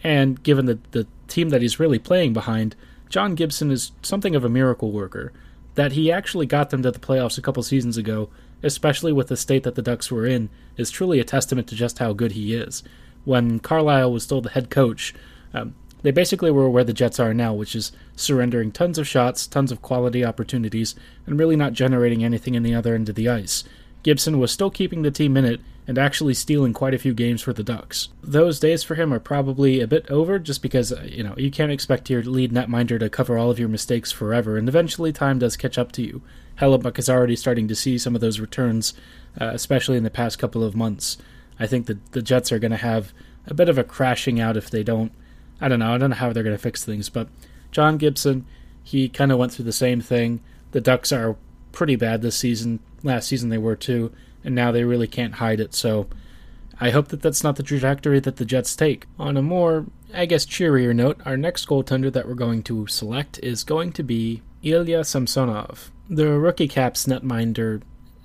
and 0.03 0.43
given 0.43 0.67
the, 0.67 0.79
the 0.91 1.07
team 1.29 1.51
that 1.51 1.63
he's 1.63 1.79
really 1.79 1.99
playing 1.99 2.33
behind, 2.33 2.75
John 3.09 3.35
Gibson 3.35 3.71
is 3.71 3.93
something 4.03 4.35
of 4.35 4.45
a 4.45 4.49
miracle 4.49 4.91
worker. 4.91 5.33
That 5.77 5.93
he 5.93 6.11
actually 6.11 6.47
got 6.47 6.71
them 6.71 6.83
to 6.83 6.91
the 6.91 6.99
playoffs 6.99 7.39
a 7.39 7.43
couple 7.43 7.63
seasons 7.63 7.97
ago, 7.97 8.29
especially 8.63 9.13
with 9.13 9.29
the 9.29 9.37
state 9.37 9.63
that 9.63 9.75
the 9.75 9.83
Ducks 9.83 10.11
were 10.11 10.27
in, 10.27 10.49
is 10.77 10.91
truly 10.91 11.21
a 11.21 11.25
testament 11.25 11.69
to 11.69 11.75
just 11.75 11.99
how 11.99 12.13
good 12.13 12.33
he 12.33 12.55
is. 12.55 12.83
When 13.25 13.59
Carlyle 13.61 14.13
was 14.13 14.23
still 14.23 14.41
the 14.41 14.51
head 14.51 14.71
coach, 14.71 15.15
um, 15.53 15.75
they 16.03 16.11
basically 16.11 16.51
were 16.51 16.71
where 16.71 16.85
the 16.85 16.93
Jets 16.93 17.21
are 17.21 17.35
now, 17.35 17.53
which 17.53 17.75
is 17.75 17.93
surrendering 18.17 18.73
tons 18.73 18.99
of 18.99 19.07
shots, 19.07 19.47
tons 19.47 19.71
of 19.71 19.83
quality 19.83 20.25
opportunities, 20.25 20.95
and 21.27 21.39
really 21.39 21.57
not 21.57 21.75
generating 21.75 22.25
anything 22.25 22.55
in 22.55 22.63
the 22.63 22.75
other 22.75 22.95
end 22.95 23.09
of 23.09 23.15
the 23.15 23.29
ice. 23.29 23.65
Gibson 24.03 24.39
was 24.39 24.51
still 24.51 24.71
keeping 24.71 25.03
the 25.03 25.11
team 25.11 25.37
in 25.37 25.45
it 25.45 25.61
and 25.87 25.99
actually 25.99 26.35
stealing 26.35 26.73
quite 26.73 26.95
a 26.95 26.99
few 26.99 27.13
games 27.13 27.43
for 27.43 27.53
the 27.53 27.65
Ducks. 27.65 28.09
Those 28.23 28.61
days 28.61 28.83
for 28.83 28.95
him 28.95 29.13
are 29.13 29.21
probably 29.21 29.81
a 29.81 29.87
bit 29.87 30.09
over 30.09 30.39
just 30.39 30.63
because, 30.63 30.93
uh, 30.93 31.03
you 31.05 31.23
know, 31.23 31.35
you 31.37 31.51
can't 31.51 31.73
expect 31.73 32.09
your 32.09 32.23
lead 32.23 32.53
netminder 32.53 32.99
to 32.99 33.11
cover 33.11 33.37
all 33.37 33.51
of 33.51 33.59
your 33.59 33.69
mistakes 33.69 34.13
forever, 34.13 34.57
and 34.57 34.69
eventually 34.69 35.13
time 35.13 35.39
does 35.39 35.57
catch 35.57 35.77
up 35.77 35.93
to 35.93 36.03
you. 36.03 36.23
Hellebuyck 36.59 36.99
is 36.99 37.09
already 37.09 37.37
starting 37.37 37.69
to 37.69 37.75
see 37.75 37.99
some 37.99 38.15
of 38.15 38.21
those 38.21 38.41
returns, 38.41 38.95
uh, 39.41 39.51
especially 39.53 39.97
in 39.97 40.05
the 40.05 40.11
past 40.11 40.39
couple 40.39 40.65
of 40.65 40.77
months. 40.77 41.17
I 41.59 41.67
think 41.67 41.87
that 41.87 42.13
the 42.13 42.23
Jets 42.23 42.53
are 42.53 42.59
going 42.59 42.71
to 42.71 42.77
have 42.77 43.13
a 43.47 43.55
bit 43.55 43.69
of 43.69 43.79
a 43.79 43.85
crashing 43.85 44.41
out 44.41 44.57
if 44.57 44.71
they 44.71 44.83
don't 44.83 45.13
I 45.61 45.69
don't 45.69 45.79
know. 45.79 45.93
I 45.93 45.99
don't 45.99 46.11
know 46.11 46.17
how 46.17 46.33
they're 46.33 46.43
going 46.43 46.57
to 46.57 46.63
fix 46.63 46.85
things, 46.85 47.09
but 47.09 47.29
John 47.71 47.99
Gibson, 47.99 48.47
he 48.83 49.09
kind 49.09 49.31
of 49.31 49.39
went 49.39 49.53
through 49.53 49.67
the 49.67 49.73
same 49.73 50.01
thing. 50.01 50.41
The 50.73 50.81
Ducks 50.81 51.13
are 51.13 51.37
pretty 51.73 51.97
bad 51.97 52.23
this 52.23 52.37
season. 52.37 52.81
Last 53.03 53.29
season 53.29 53.51
they 53.51 53.59
were 53.59 53.77
too, 53.77 54.13
and 54.43 54.55
now 54.55 54.73
they 54.73 54.85
really 54.85 55.07
can't 55.07 55.35
hide 55.35 55.61
it. 55.61 55.75
So 55.75 56.09
I 56.81 56.91
hope 56.91 57.09
that 57.09 57.21
that's 57.21 57.45
not 57.45 57.57
the 57.57 57.63
trajectory 57.63 58.21
that 58.21 58.37
the 58.37 58.45
Jets 58.45 58.75
take. 58.75 59.07
On 59.19 59.37
a 59.37 59.43
more, 59.43 59.87
I 60.15 60.27
guess, 60.27 60.47
cheerier 60.47 60.95
note, 60.95 61.21
our 61.27 61.37
next 61.37 61.69
goaltender 61.69 62.13
that 62.13 62.27
we're 62.27 62.35
going 62.35 62.63
to 62.65 62.87
select 62.87 63.39
is 63.43 63.65
going 63.65 63.93
to 63.93 64.03
be 64.03 64.41
Ilya 64.63 65.05
Samsonov. 65.05 65.91
The 66.09 66.39
rookie 66.39 66.69
Caps 66.69 67.07
netminder 67.07 67.83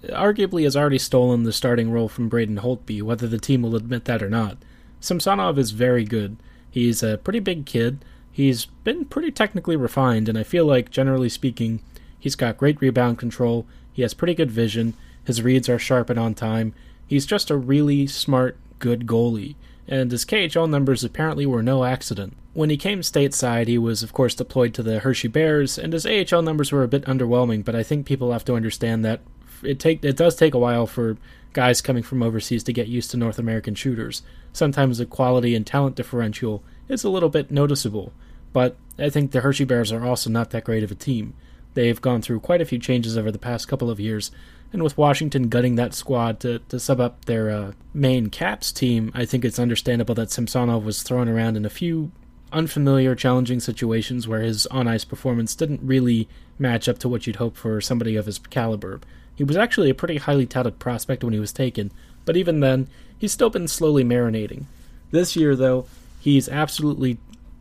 arguably 0.10 0.63
has 0.63 0.76
already 0.76 0.98
stolen 0.98 1.43
the 1.43 1.54
starting 1.54 1.91
role 1.91 2.10
from 2.10 2.30
Braden 2.30 2.58
Holtby, 2.58 3.02
whether 3.02 3.28
the 3.28 3.38
team 3.38 3.62
will 3.62 3.76
admit 3.76 4.06
that 4.06 4.21
or 4.21 4.30
not. 4.30 4.58
Samsonov 5.00 5.58
is 5.58 5.71
very 5.71 6.04
good. 6.04 6.38
He's 6.69 7.02
a 7.02 7.17
pretty 7.17 7.39
big 7.39 7.65
kid. 7.65 8.04
He's 8.32 8.65
been 8.65 9.06
pretty 9.06 9.32
technically 9.32 9.78
refined, 9.78 10.28
and 10.28 10.38
I 10.38 10.43
feel 10.43 10.65
like, 10.65 10.91
generally 10.91 11.30
speaking, 11.30 11.80
he's 12.19 12.36
got 12.36 12.58
great 12.58 12.82
rebound 12.82 13.17
control. 13.17 13.65
He 13.93 14.02
has 14.02 14.13
pretty 14.13 14.36
good 14.36 14.52
vision. 14.52 14.93
His 15.24 15.41
reads 15.41 15.69
are 15.69 15.80
sharp 15.80 16.10
and 16.10 16.19
on 16.19 16.34
time. 16.34 16.74
He's 17.08 17.26
just 17.26 17.50
a 17.50 17.56
really 17.56 18.08
smart, 18.08 18.58
good 18.80 19.08
goalie, 19.08 19.56
and 19.88 20.12
his 20.12 20.26
KHL 20.26 20.69
numbers 20.69 21.04
apparently 21.04 21.45
were 21.45 21.63
no 21.63 21.84
accident. 21.84 22.36
When 22.54 22.69
he 22.69 22.78
came 22.78 23.02
stateside, 23.02 23.67
he 23.67 23.78
was, 23.78 24.02
of 24.02 24.13
course, 24.13 24.34
deployed 24.34 24.74
to 24.76 24.84
the 24.84 25.00
Hershey 25.00 25.28
Bears, 25.28 25.78
and 25.78 25.93
his 25.93 26.06
AHL 26.06 26.41
numbers 26.41 26.71
were 26.71 26.84
a 26.84 26.88
bit 26.88 27.06
underwhelming, 27.06 27.63
but 27.63 27.76
I 27.76 27.84
think 27.84 28.06
people 28.06 28.32
have 28.32 28.45
to 28.45 28.56
understand 28.56 29.04
that 29.06 29.21
it 29.63 29.80
take 29.80 30.04
it 30.04 30.17
does 30.17 30.36
take 30.36 30.54
a 30.54 30.60
while 30.60 30.86
for 30.86 31.17
guys 31.54 31.82
coming 31.82 32.04
from 32.04 32.21
overseas 32.21 32.63
to 32.63 32.74
get 32.74 32.88
used 32.88 33.12
to 33.12 33.17
North 33.17 33.39
American 33.39 33.76
shooters. 33.76 34.21
Sometimes 34.54 34.98
the 34.98 35.06
quality 35.06 35.56
and 35.56 35.65
talent 35.65 35.95
differential 35.95 36.63
is 36.88 37.04
a 37.04 37.10
little 37.10 37.30
bit 37.30 37.52
noticeable, 37.52 38.12
but 38.54 38.76
I 39.00 39.10
think 39.10 39.32
the 39.32 39.41
Hershey 39.41 39.65
Bears 39.65 39.91
are 39.91 40.06
also 40.06 40.30
not 40.30 40.52
that 40.52 40.65
great 40.65 40.84
of 40.84 40.91
a 40.91 40.95
team. 40.95 41.34
They've 41.74 42.02
gone 42.02 42.21
through 42.21 42.39
quite 42.39 42.62
a 42.62 42.65
few 42.65 42.80
changes 42.80 43.17
over 43.17 43.32
the 43.32 43.39
past 43.39 43.67
couple 43.67 43.89
of 43.89 44.00
years, 44.00 44.32
and 44.75 44.83
with 44.83 44.97
Washington 44.97 45.47
gutting 45.47 45.75
that 45.75 45.93
squad 45.93 46.41
to, 46.41 46.59
to 46.59 46.79
sub 46.79 46.99
up 46.99 47.25
their 47.25 47.49
uh, 47.49 47.71
main 47.93 48.29
Caps 48.29 48.73
team, 48.73 49.09
I 49.15 49.25
think 49.25 49.45
it's 49.45 49.57
understandable 49.57 50.13
that 50.15 50.31
Samsonov 50.31 50.83
was 50.83 51.01
thrown 51.01 51.29
around 51.29 51.55
in 51.55 51.65
a 51.65 51.69
few 51.69 52.11
unfamiliar, 52.51 53.15
challenging 53.15 53.61
situations 53.61 54.27
where 54.27 54.41
his 54.41 54.67
on 54.67 54.88
ice 54.88 55.05
performance 55.05 55.55
didn't 55.55 55.79
really 55.81 56.27
match 56.59 56.89
up 56.89 56.99
to 56.99 57.09
what 57.09 57.25
you'd 57.25 57.38
hope 57.38 57.55
for 57.55 57.79
somebody 57.79 58.17
of 58.17 58.25
his 58.25 58.38
caliber. 58.38 58.99
He 59.33 59.45
was 59.45 59.55
actually 59.55 59.89
a 59.89 59.95
pretty 59.95 60.17
highly 60.17 60.45
touted 60.45 60.77
prospect 60.77 61.23
when 61.23 61.33
he 61.33 61.39
was 61.39 61.53
taken, 61.53 61.91
but 62.25 62.35
even 62.35 62.59
then, 62.59 62.89
he's 63.17 63.31
still 63.31 63.49
been 63.49 63.69
slowly 63.69 64.03
marinating. 64.03 64.65
This 65.11 65.38
year, 65.38 65.55
though, 65.55 65.85
he's 66.19 66.49
absolutely, 66.49 67.17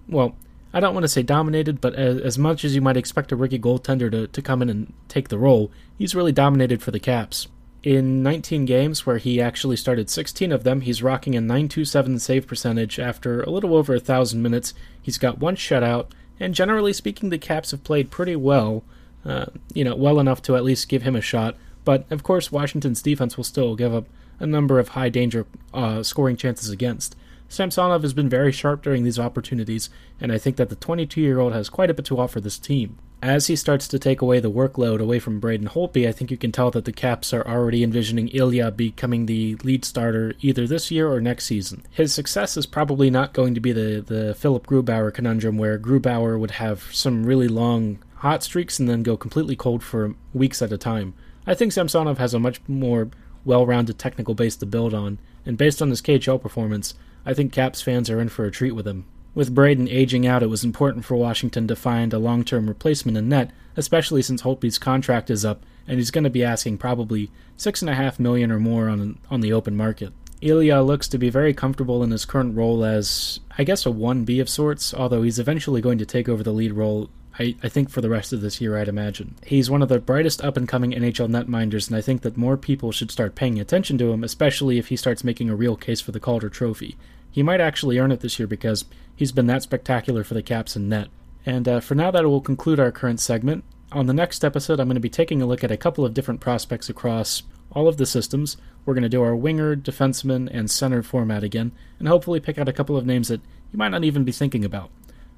well, 0.09 0.35
I 0.75 0.81
don't 0.81 0.93
want 0.93 1.05
to 1.05 1.09
say 1.09 1.23
dominated, 1.23 1.81
but 1.81 1.95
as, 1.95 2.21
as, 2.21 2.39
much 2.39 2.65
as 2.65 2.75
you 2.75 2.83
might 2.83 2.97
expect 2.97 3.33
a 3.33 3.37
rookie 3.37 3.59
goaltender 3.59 4.11
to, 4.11 4.27
to 4.27 4.43
come 4.43 4.61
in 4.61 4.69
and 4.69 4.93
take 5.09 5.29
the 5.29 5.39
role, 5.39 5.71
he's 5.97 6.15
really 6.15 6.33
dominated 6.33 6.83
for 6.83 6.91
the 6.91 7.01
Caps. 7.01 7.47
In 7.83 8.23
19 8.23 8.65
games, 8.65 9.07
where 9.07 9.19
he 9.19 9.41
actually 9.41 9.77
started 9.77 10.11
16 10.11 10.51
of 10.51 10.65
them, 10.65 10.81
he's 10.81 11.03
rocking 11.03 11.37
a 11.37 11.41
927 11.41 12.19
save 12.19 12.47
percentage 12.47 12.99
after 12.99 13.43
a 13.43 13.51
little 13.51 13.77
over 13.77 13.95
a 13.95 14.01
thousand 14.01 14.43
minutes. 14.43 14.75
He's 15.01 15.19
got 15.19 15.39
one 15.39 15.55
shutout, 15.55 16.09
and 16.41 16.55
generally 16.55 16.93
speaking, 16.93 17.31
the 17.31 17.39
Caps 17.39 17.71
have 17.71 17.85
played 17.85 18.11
pretty 18.11 18.37
well 18.37 18.85
uh, 19.25 19.47
you 19.73 19.85
know, 19.85 19.97
well 19.97 20.21
enough 20.21 20.43
to 20.43 20.57
at 20.57 20.65
least 20.65 20.89
give 20.89 21.03
him 21.03 21.17
a 21.17 21.21
shot. 21.21 21.57
But 21.85 22.05
of 22.11 22.23
course, 22.23 22.53
Washington's 22.53 23.03
defense 23.03 23.37
will 23.37 23.45
still 23.45 23.75
give 23.75 23.95
up 23.95 24.07
a 24.39 24.47
number 24.47 24.79
of 24.79 24.89
high 24.89 25.09
danger 25.09 25.47
uh, 25.73 26.03
scoring 26.03 26.37
chances 26.37 26.71
against. 26.71 27.17
Samsonov 27.55 28.03
has 28.03 28.13
been 28.13 28.29
very 28.29 28.53
sharp 28.53 28.83
during 28.83 29.05
these 29.05 29.19
opportunities, 29.19 29.89
and 30.21 30.33
I 30.33 30.39
think 30.39 30.57
that 30.57 30.69
the 30.69 30.77
22 30.77 31.21
year 31.21 31.39
old 31.39 31.53
has 31.53 31.69
quite 31.69 31.91
a 31.91 31.95
bit 31.95 32.05
to 32.07 32.19
offer 32.19 32.41
this 32.41 32.59
team. 32.59 32.99
As 33.23 33.47
he 33.47 33.57
starts 33.57 33.89
to 33.89 33.99
take 33.99 34.21
away 34.21 34.41
the 34.41 34.51
workload 34.51 35.01
away 35.01 35.19
from 35.19 35.41
Braden 35.41 35.69
Holtby, 35.69 36.07
I 36.07 36.13
think 36.13 36.31
you 36.31 36.37
can 36.37 36.53
tell 36.53 36.71
that 36.73 36.85
the 36.85 36.93
Caps 36.93 37.33
are 37.33 37.47
already 37.47 37.83
envisioning 37.83 38.29
Ilya 38.29 38.73
becoming 38.73 39.25
the 39.25 39.55
lead 39.65 39.85
starter 39.85 40.35
either 40.41 40.67
this 40.67 40.91
year 40.91 41.11
or 41.11 41.21
next 41.23 41.47
season. 41.47 41.87
His 41.91 42.13
success 42.13 42.57
is 42.59 42.67
probably 42.67 43.09
not 43.09 43.33
going 43.33 43.55
to 43.55 43.61
be 43.61 43.73
the, 43.73 44.05
the 44.07 44.35
Philipp 44.35 44.67
Grubauer 44.67 45.15
conundrum, 45.15 45.57
where 45.57 45.79
Grubauer 45.79 46.39
would 46.39 46.51
have 46.53 46.83
some 46.93 47.25
really 47.25 47.49
long 47.49 47.99
hot 48.17 48.43
streaks 48.43 48.79
and 48.79 48.89
then 48.89 49.03
go 49.03 49.17
completely 49.17 49.57
cold 49.57 49.83
for 49.83 50.15
weeks 50.35 50.61
at 50.61 50.73
a 50.73 50.77
time. 50.77 51.15
I 51.47 51.55
think 51.55 51.73
Samsonov 51.73 52.19
has 52.19 52.35
a 52.35 52.39
much 52.39 52.61
more 52.69 53.09
well 53.45 53.65
rounded 53.65 53.99
technical 53.99 54.35
base 54.35 54.57
to 54.57 54.67
build 54.67 54.93
on, 54.93 55.19
and 55.47 55.57
based 55.57 55.81
on 55.81 55.91
his 55.91 56.03
KHL 56.03 56.43
performance, 56.43 56.95
I 57.27 57.35
think 57.35 57.53
Caps 57.53 57.83
fans 57.83 58.11
are 58.11 58.21
in 58.21 58.29
for 58.29 58.45
a 58.45 58.51
treat 58.51 58.73
with 58.73 58.87
him. 58.87 59.07
With 59.35 59.55
Braden 59.55 59.89
aging 59.89 60.27
out, 60.27 60.43
it 60.43 60.49
was 60.49 60.63
important 60.63 61.05
for 61.05 61.17
Washington 61.17 61.67
to 61.69 61.77
find 61.77 62.13
a 62.13 62.19
long 62.19 62.45
term 62.45 62.69
replacement 62.69 63.17
in 63.17 63.29
net, 63.29 63.51
especially 63.77 64.23
since 64.23 64.43
Holtby's 64.43 64.79
contract 64.79 65.31
is 65.31 65.45
up 65.45 65.65
and 65.87 65.99
he's 65.99 66.11
going 66.11 66.25
to 66.25 66.31
be 66.31 66.45
asking 66.45 66.79
probably 66.79 67.31
six 67.57 67.83
and 67.83 67.91
a 67.91 67.95
half 67.95 68.19
million 68.19 68.51
or 68.51 68.61
more 68.61 68.89
on 68.89 69.19
on 69.31 69.41
the 69.41 69.53
open 69.53 69.77
market. 69.77 70.13
Ilya 70.41 70.83
looks 70.83 71.09
to 71.09 71.19
be 71.19 71.31
very 71.31 71.55
comfortable 71.55 72.03
in 72.03 72.11
his 72.11 72.27
current 72.27 72.55
role 72.55 72.85
as, 72.85 73.41
I 73.57 73.65
guess, 73.65 73.87
a 73.87 73.89
1B 73.89 74.41
of 74.43 74.49
sorts, 74.49 74.93
although 74.93 75.23
he's 75.23 75.39
eventually 75.39 75.81
going 75.81 75.97
to 75.99 76.07
take 76.07 76.29
over 76.29 76.43
the 76.43 76.53
lead 76.53 76.75
role 76.75 77.09
I, 77.39 77.57
I 77.63 77.69
think 77.69 77.91
for 77.91 78.01
the 78.01 78.11
rest 78.11 78.33
of 78.33 78.41
this 78.41 78.61
year, 78.61 78.79
I'd 78.79 78.89
imagine. 78.89 79.35
He's 79.45 79.71
one 79.71 79.83
of 79.83 79.89
the 79.89 79.99
brightest 79.99 80.45
up 80.45 80.57
and 80.57 80.69
coming 80.69 80.93
NHL 80.93 81.29
netminders, 81.29 81.89
and 81.89 81.97
I 81.97 82.01
think 82.01 82.23
that 82.23 82.37
more 82.37 82.57
people 82.57 82.93
should 82.93 83.11
start 83.11 83.35
paying 83.35 83.59
attention 83.59 83.99
to 83.99 84.13
him, 84.13 84.23
especially 84.23 84.79
if 84.79 84.89
he 84.89 84.97
starts 84.97 85.25
making 85.25 85.51
a 85.51 85.57
real 85.57 85.77
case 85.77 86.01
for 86.01 86.13
the 86.13 86.21
Calder 86.21 86.49
Trophy. 86.49 86.97
He 87.31 87.43
might 87.43 87.61
actually 87.61 87.99
earn 87.99 88.13
it 88.13 88.21
this 88.21 88.39
year 88.39 88.47
because 88.47 88.85
he's 89.17 89.33
been 89.33 89.49
that 89.49 89.63
spectacular 89.63 90.23
for 90.23 90.35
the 90.35 90.43
Caps 90.43 90.77
in 90.77 90.89
net. 90.89 91.09
And 91.45 91.67
uh, 91.69 91.81
for 91.81 91.97
now, 91.97 92.13
that 92.13 92.25
will 92.25 92.41
conclude 92.41 92.79
our 92.79 92.93
current 92.93 93.19
segment. 93.19 93.65
On 93.91 94.07
the 94.07 94.15
next 94.15 94.45
episode, 94.45 94.79
I'm 94.79 94.87
going 94.87 94.95
to 94.95 95.01
be 95.01 95.11
taking 95.11 95.43
a 95.43 95.47
look 95.47 95.65
at 95.65 95.73
a 95.73 95.77
couple 95.77 96.05
of 96.05 96.15
different 96.15 96.41
prospects 96.41 96.89
across 96.89 97.43
all 97.73 97.89
of 97.89 97.97
the 97.97 98.07
systems. 98.07 98.57
We're 98.85 98.95
going 98.95 99.03
to 99.03 99.09
do 99.09 99.23
our 99.23 99.35
winger, 99.35 99.75
defenseman, 99.75 100.49
and 100.53 100.71
center 100.71 101.03
format 101.03 101.43
again, 101.43 101.73
and 101.99 102.07
hopefully 102.07 102.39
pick 102.39 102.59
out 102.59 102.69
a 102.69 102.73
couple 102.73 102.97
of 102.97 103.07
names 103.07 103.29
that 103.29 103.41
you 103.73 103.79
might 103.79 103.89
not 103.89 104.05
even 104.05 104.25
be 104.25 104.33
thinking 104.33 104.65
about. 104.65 104.91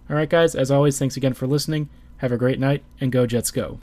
Alright, 0.08 0.30
guys, 0.30 0.54
as 0.54 0.70
always, 0.70 0.98
thanks 0.98 1.16
again 1.16 1.34
for 1.34 1.46
listening. 1.46 1.88
Have 2.18 2.32
a 2.32 2.36
great 2.36 2.60
night, 2.60 2.84
and 3.00 3.10
go 3.10 3.26
Jets 3.26 3.50
go. 3.50 3.74